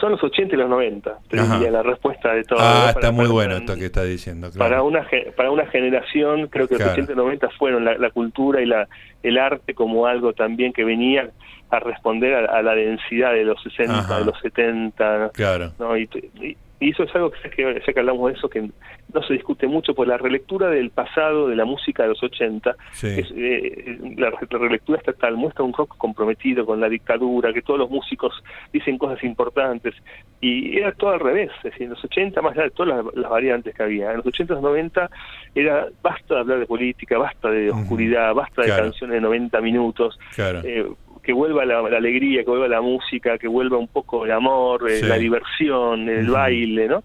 son 0.00 0.10
los 0.10 0.24
80 0.24 0.56
y 0.56 0.58
los 0.58 0.68
90, 0.68 1.18
la 1.30 1.82
respuesta 1.84 2.34
de 2.34 2.42
todo. 2.42 2.58
Ah, 2.60 2.92
está 2.92 3.12
muy 3.12 3.28
bueno 3.28 3.56
esto 3.58 3.76
que 3.76 3.86
está 3.86 4.02
diciendo. 4.02 4.50
Para, 4.58 4.82
una, 4.82 5.06
para 5.36 5.52
una 5.52 5.64
generación, 5.68 6.48
creo 6.48 6.66
que 6.66 6.78
los 6.78 6.88
80 6.88 7.12
y 7.12 7.14
90 7.14 7.48
fueron 7.50 7.84
la, 7.84 8.10
cultura 8.10 8.60
y 8.60 8.66
la, 8.66 8.88
el 9.22 9.38
arte 9.38 9.72
como 9.72 10.06
algo 10.06 10.32
también 10.32 10.72
que 10.72 10.82
venía 10.82 11.30
a 11.70 11.78
responder 11.78 12.34
a, 12.34 12.60
la 12.60 12.74
densidad 12.74 13.32
de 13.32 13.44
los 13.44 13.62
60, 13.62 14.18
de 14.18 14.24
los 14.24 14.40
70. 14.40 15.30
Claro. 15.32 15.72
¿no? 15.78 15.96
y, 15.96 16.08
y 16.40 16.56
eso 16.90 17.04
es 17.04 17.14
algo 17.14 17.30
que, 17.30 17.80
ya 17.86 17.92
que 17.92 18.00
hablamos 18.00 18.32
de 18.32 18.38
eso, 18.38 18.48
que 18.48 18.70
no 19.12 19.22
se 19.22 19.34
discute 19.34 19.66
mucho, 19.66 19.94
por 19.94 20.06
la 20.06 20.16
relectura 20.16 20.70
del 20.70 20.90
pasado 20.90 21.48
de 21.48 21.56
la 21.56 21.64
música 21.64 22.02
de 22.02 22.10
los 22.10 22.22
80, 22.22 22.76
eh, 23.02 23.98
la, 24.16 24.30
relectura 24.50 24.98
estatal 24.98 25.36
muestra 25.36 25.64
un 25.64 25.72
rock 25.72 25.96
comprometido 25.96 26.64
con 26.66 26.80
la 26.80 26.88
dictadura, 26.88 27.52
que 27.52 27.62
todos 27.62 27.78
los 27.78 27.90
músicos 27.90 28.32
dicen 28.72 28.98
cosas 28.98 29.22
importantes, 29.24 29.94
y 30.40 30.78
era 30.78 30.92
todo 30.92 31.10
al 31.10 31.20
revés, 31.20 31.50
es 31.58 31.64
decir, 31.64 31.82
en 31.82 31.90
los 31.90 32.04
80, 32.04 32.40
más 32.42 32.52
allá 32.52 32.64
de 32.64 32.70
todas 32.70 33.04
las, 33.14 33.30
variantes 33.30 33.74
que 33.74 33.82
había, 33.82 34.10
en 34.10 34.18
los 34.18 34.26
80 34.26 34.54
y 34.54 34.62
90 34.62 35.10
era 35.54 35.86
basta 36.02 36.34
de 36.34 36.40
hablar 36.40 36.58
de 36.58 36.66
política, 36.66 37.18
basta 37.18 37.50
de 37.50 37.70
oscuridad, 37.70 38.34
basta 38.34 38.62
de 38.62 38.68
canciones 38.68 39.14
de 39.14 39.20
90 39.20 39.60
minutos, 39.60 40.18
claro. 40.34 40.60
Eh, 40.64 40.86
que 41.22 41.32
vuelva 41.32 41.64
la, 41.64 41.78
alegría, 41.78 42.42
que 42.42 42.50
vuelva 42.50 42.68
la 42.68 42.80
música, 42.80 43.38
que 43.38 43.46
vuelva 43.48 43.78
un 43.78 43.88
poco 43.88 44.24
el 44.24 44.32
amor, 44.32 44.90
eh, 44.90 45.02
la 45.02 45.16
diversión, 45.16 46.08
el 46.08 46.28
baile, 46.28 46.88
¿no? 46.88 47.04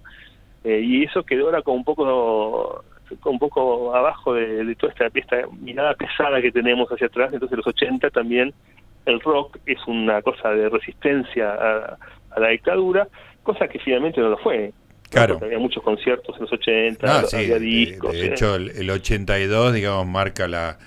Eh, 0.64 0.82
y 0.84 1.04
eso 1.04 1.24
quedó 1.24 1.46
ahora 1.46 1.62
como 1.62 1.78
un 1.78 1.84
poco 1.84 2.84
un 3.24 3.40
poco 3.40 3.96
abajo 3.96 4.34
de, 4.34 4.76
toda 4.76 4.92
esta, 4.92 5.08
esta, 5.14 5.48
mirada 5.62 5.94
pesada 5.94 6.42
que 6.42 6.52
tenemos 6.52 6.90
hacia 6.90 7.08
atrás, 7.08 7.32
entonces 7.32 7.58
los 7.58 7.68
80 7.68 8.10
también 8.10 8.54
el 9.06 9.22
rock 9.22 9.60
es 9.66 9.78
una 9.88 10.22
cosa 10.22 10.50
de 10.50 10.68
resistencia 10.68 11.54
a, 11.54 11.98
la 12.38 12.50
dictadura, 12.50 13.08
cosa 13.44 13.68
que 13.68 13.80
finalmente 13.80 14.20
no 14.20 14.30
lo 14.30 14.38
fue. 14.38 14.74
Claro. 15.10 15.40
Había 15.42 15.58
muchos 15.58 15.82
conciertos 15.82 16.36
en 16.36 16.42
los 16.42 16.52
80, 16.52 17.20
había 17.34 17.60
discos. 17.60 18.12
De, 18.12 18.28
hecho, 18.28 18.56
el, 18.56 18.72
el 18.72 18.90
82, 18.90 19.74
digamos, 19.74 20.06
marca 20.06 20.50
la, 20.50 20.78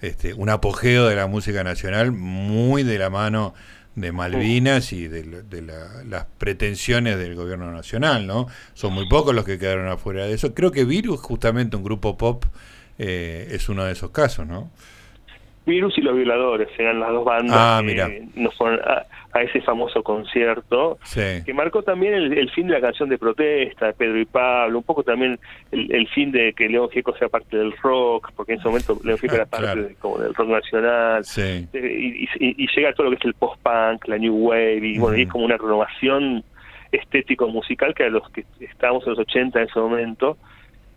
este, 0.00 0.34
un 0.34 0.48
apogeo 0.48 1.08
de 1.08 1.16
la 1.16 1.26
música 1.26 1.64
nacional 1.64 2.12
muy 2.12 2.82
de 2.82 2.98
la 2.98 3.10
mano 3.10 3.54
de 4.00 4.12
Malvinas 4.12 4.92
y 4.92 5.08
de, 5.08 5.24
las 6.06 6.26
pretensiones 6.38 7.18
del 7.18 7.34
gobierno 7.34 7.72
nacional, 7.72 8.26
¿no? 8.26 8.46
Son 8.74 8.92
muy 8.92 9.08
pocos 9.08 9.34
los 9.34 9.44
que 9.44 9.58
quedaron 9.58 9.88
afuera 9.88 10.24
de 10.24 10.34
eso. 10.34 10.54
Creo 10.54 10.70
que 10.70 10.84
Virus, 10.84 11.20
justamente 11.20 11.76
un 11.76 11.82
grupo 11.82 12.16
pop, 12.16 12.44
eh, 12.98 13.48
es 13.50 13.68
uno 13.68 13.84
de 13.84 13.92
esos 13.92 14.10
casos, 14.10 14.46
¿no? 14.46 14.70
Virus 15.68 15.96
y 15.98 16.00
los 16.00 16.16
violadores 16.16 16.68
eran 16.78 16.98
las 16.98 17.10
dos 17.10 17.24
bandas 17.24 17.56
ah, 17.56 17.82
que 17.84 18.26
nos 18.34 18.54
fueron 18.56 18.80
a, 18.80 19.06
ese 19.42 19.60
famoso 19.60 20.02
concierto 20.02 20.98
que 21.14 21.54
marcó 21.54 21.82
también 21.82 22.14
el, 22.14 22.50
fin 22.50 22.66
de 22.66 22.72
la 22.72 22.80
canción 22.80 23.08
de 23.08 23.18
protesta 23.18 23.86
de 23.86 23.92
Pedro 23.92 24.18
y 24.18 24.24
Pablo, 24.24 24.78
un 24.78 24.84
poco 24.84 25.04
también 25.04 25.38
el, 25.70 26.08
fin 26.08 26.32
de 26.32 26.52
que 26.54 26.68
León 26.68 26.88
Gieco 26.90 27.16
sea 27.16 27.28
parte 27.28 27.56
del 27.56 27.72
rock, 27.76 28.32
porque 28.34 28.54
en 28.54 28.58
ese 28.58 28.68
momento 28.68 28.98
León 29.04 29.18
Gieco 29.18 29.36
era 29.36 29.46
parte 29.46 29.94
como 30.00 30.18
del 30.18 30.34
rock 30.34 30.48
nacional, 30.48 31.22
eh, 31.36 31.66
y, 32.40 32.66
llega 32.74 32.92
todo 32.94 33.04
lo 33.04 33.10
que 33.10 33.16
es 33.16 33.24
el 33.26 33.34
post-punk, 33.34 34.08
la 34.08 34.18
new 34.18 34.34
wave, 34.34 34.80
y 34.82 34.98
bueno, 34.98 35.16
y 35.16 35.22
es 35.22 35.28
como 35.28 35.44
una 35.44 35.56
renovación 35.56 36.42
estético-musical 36.90 37.94
que 37.94 38.04
a 38.04 38.08
los 38.08 38.28
que 38.30 38.44
estábamos 38.60 39.04
en 39.04 39.10
los 39.10 39.20
80 39.20 39.60
en 39.60 39.68
ese 39.68 39.78
momento, 39.78 40.36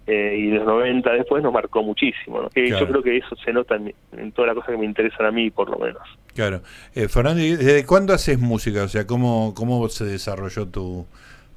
eh, 0.07 0.35
y 0.37 0.51
los 0.51 0.65
90 0.65 1.11
después 1.13 1.43
nos 1.43 1.53
marcó 1.53 1.83
muchísimo. 1.83 2.49
Yo 2.55 2.87
creo 2.87 3.03
que 3.03 3.17
eso 3.17 3.35
se 3.43 3.53
nota 3.53 3.75
en, 3.75 4.31
toda 4.31 4.47
la 4.47 4.55
cosa 4.55 4.71
que 4.71 4.77
me 4.77 4.85
interesan 4.85 5.27
a 5.27 5.31
mí, 5.31 5.51
por 5.51 5.69
lo 5.69 5.77
menos. 5.77 6.01
Claro. 6.33 6.61
Eh, 6.95 7.07
Fernando, 7.07 7.41
¿desde 7.41 7.85
cuándo 7.85 8.13
haces 8.13 8.39
música? 8.39 8.83
O 8.83 8.87
sea, 8.87 9.05
¿cómo, 9.05 9.53
cómo 9.55 9.87
se 9.89 10.05
desarrolló 10.05 10.67
tu, 10.67 11.05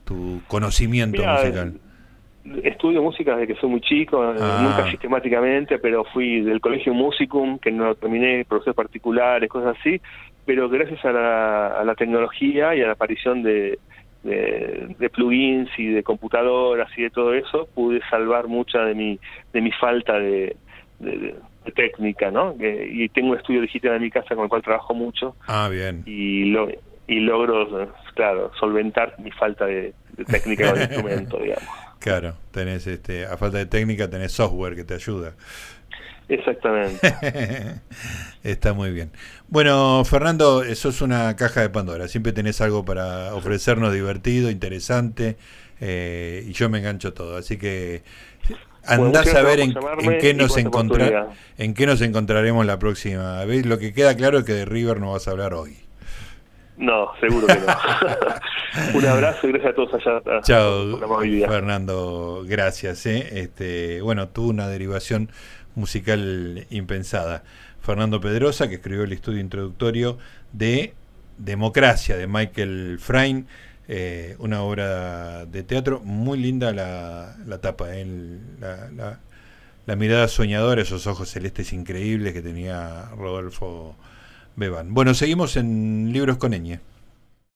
tu 0.04 0.42
conocimiento 0.46 1.22
musical? 1.22 1.74
Estudio 2.62 3.02
música 3.02 3.34
desde 3.36 3.54
que 3.54 3.58
soy 3.58 3.70
muy 3.70 3.80
chico, 3.80 4.22
eh, 4.22 4.36
ah. 4.38 4.60
nunca 4.62 4.90
sistemáticamente, 4.90 5.78
pero 5.78 6.04
fui 6.04 6.42
del 6.42 6.60
colegio 6.60 6.92
Musicum, 6.92 7.58
que 7.58 7.72
no 7.72 7.94
terminé, 7.94 8.44
profesores 8.46 8.76
particulares, 8.76 9.48
cosas 9.48 9.76
así, 9.80 9.98
pero 10.44 10.68
gracias 10.68 11.02
a 11.06 11.12
la, 11.12 11.66
a 11.68 11.84
la 11.84 11.94
tecnología 11.94 12.74
y 12.74 12.82
a 12.82 12.86
la 12.88 12.92
aparición 12.92 13.42
de, 13.42 13.78
de, 14.24 15.10
plugins 15.12 15.70
y 15.78 15.88
de 15.88 16.02
computadoras 16.02 16.90
y 16.96 17.02
de 17.02 17.10
todo 17.10 17.34
eso, 17.34 17.68
pude 17.74 18.00
salvar 18.10 18.48
mucha 18.48 18.80
de 18.80 18.94
mi, 18.94 19.20
de 19.52 19.60
mi 19.60 19.70
falta 19.72 20.18
de, 20.18 20.56
de, 20.98 21.34
técnica, 21.74 22.30
¿no? 22.30 22.54
y 22.60 23.08
tengo 23.08 23.30
un 23.30 23.38
estudio 23.38 23.62
digital 23.62 23.96
en 23.96 24.02
mi 24.02 24.10
casa 24.10 24.34
con 24.34 24.44
el 24.44 24.50
cual 24.50 24.62
trabajo 24.62 24.94
mucho. 24.94 25.34
Ah, 25.46 25.68
bien. 25.70 26.02
Y, 26.04 26.44
lo, 26.46 26.68
y 27.06 27.20
logro, 27.20 27.90
claro, 28.14 28.50
solventar 28.58 29.18
mi 29.18 29.30
falta 29.30 29.66
de, 29.66 29.94
técnica 30.30 30.70
con 30.70 30.80
el 30.80 30.82
instrumento, 30.90 31.38
digamos. 31.38 31.68
Claro, 31.98 32.34
tenés, 32.50 32.86
este, 32.86 33.24
a 33.24 33.38
falta 33.38 33.58
de 33.58 33.66
técnica 33.66 34.10
tenés 34.10 34.32
software 34.32 34.74
que 34.74 34.84
te 34.84 34.92
ayuda. 34.92 35.32
Exactamente. 36.28 37.00
Está 38.42 38.72
muy 38.72 38.90
bien. 38.90 39.10
Bueno, 39.48 40.04
Fernando, 40.04 40.62
eso 40.62 40.88
es 40.88 41.00
una 41.00 41.34
caja 41.36 41.60
de 41.60 41.70
Pandora. 41.70 42.08
Siempre 42.08 42.32
tenés 42.32 42.60
algo 42.60 42.84
para 42.84 43.34
ofrecernos 43.34 43.92
divertido, 43.92 44.50
interesante, 44.50 45.36
eh, 45.80 46.44
y 46.46 46.52
yo 46.52 46.68
me 46.68 46.78
engancho 46.78 47.12
todo. 47.12 47.36
Así 47.36 47.58
que 47.58 48.02
andás 48.86 49.34
a 49.34 49.42
ver 49.42 49.60
en, 49.60 49.74
qué 50.20 50.34
nos 50.34 50.56
encontrar, 50.56 51.30
en 51.58 51.74
qué 51.74 51.86
nos 51.86 52.00
encontraremos 52.00 52.64
la 52.66 52.78
próxima 52.78 53.44
vez. 53.44 53.66
Lo 53.66 53.78
que 53.78 53.92
queda 53.92 54.16
claro 54.16 54.38
es 54.38 54.44
que 54.44 54.52
de 54.52 54.64
River 54.64 55.00
no 55.00 55.12
vas 55.12 55.28
a 55.28 55.32
hablar 55.32 55.54
hoy. 55.54 55.78
No, 56.76 57.12
seguro 57.20 57.46
que 57.46 57.54
no. 57.54 57.66
Un 58.98 59.06
abrazo 59.06 59.46
y 59.46 59.52
gracias 59.52 59.72
a 59.72 59.76
todos 59.76 59.94
allá. 59.94 60.40
Chao, 60.42 60.98
Fernando, 61.46 62.42
gracias. 62.46 63.06
¿eh? 63.06 63.40
Este, 63.40 64.00
bueno, 64.02 64.28
tuvo 64.28 64.50
una 64.50 64.66
derivación 64.66 65.30
musical 65.74 66.66
impensada. 66.70 67.44
Fernando 67.80 68.20
Pedrosa, 68.20 68.68
que 68.68 68.76
escribió 68.76 69.04
el 69.04 69.12
estudio 69.12 69.40
introductorio 69.40 70.18
de 70.52 70.94
Democracia, 71.38 72.16
de 72.16 72.26
Michael 72.26 72.98
Frayn, 72.98 73.46
eh, 73.86 74.36
una 74.38 74.62
obra 74.62 75.44
de 75.44 75.62
teatro 75.62 76.00
muy 76.00 76.38
linda 76.38 76.72
la, 76.72 77.36
la 77.46 77.58
tapa, 77.58 77.94
¿eh? 77.94 78.06
la, 78.58 79.18
la, 79.86 79.96
mirada 79.96 80.26
soñadora, 80.28 80.80
esos 80.80 81.06
ojos 81.06 81.28
celestes 81.28 81.74
increíbles 81.74 82.32
que 82.32 82.40
tenía 82.40 83.10
Rodolfo 83.16 83.94
Beban. 84.56 84.94
Bueno, 84.94 85.12
seguimos 85.12 85.56
en 85.56 86.10
Libros 86.12 86.38
con 86.38 86.54
Eñe. 86.54 86.80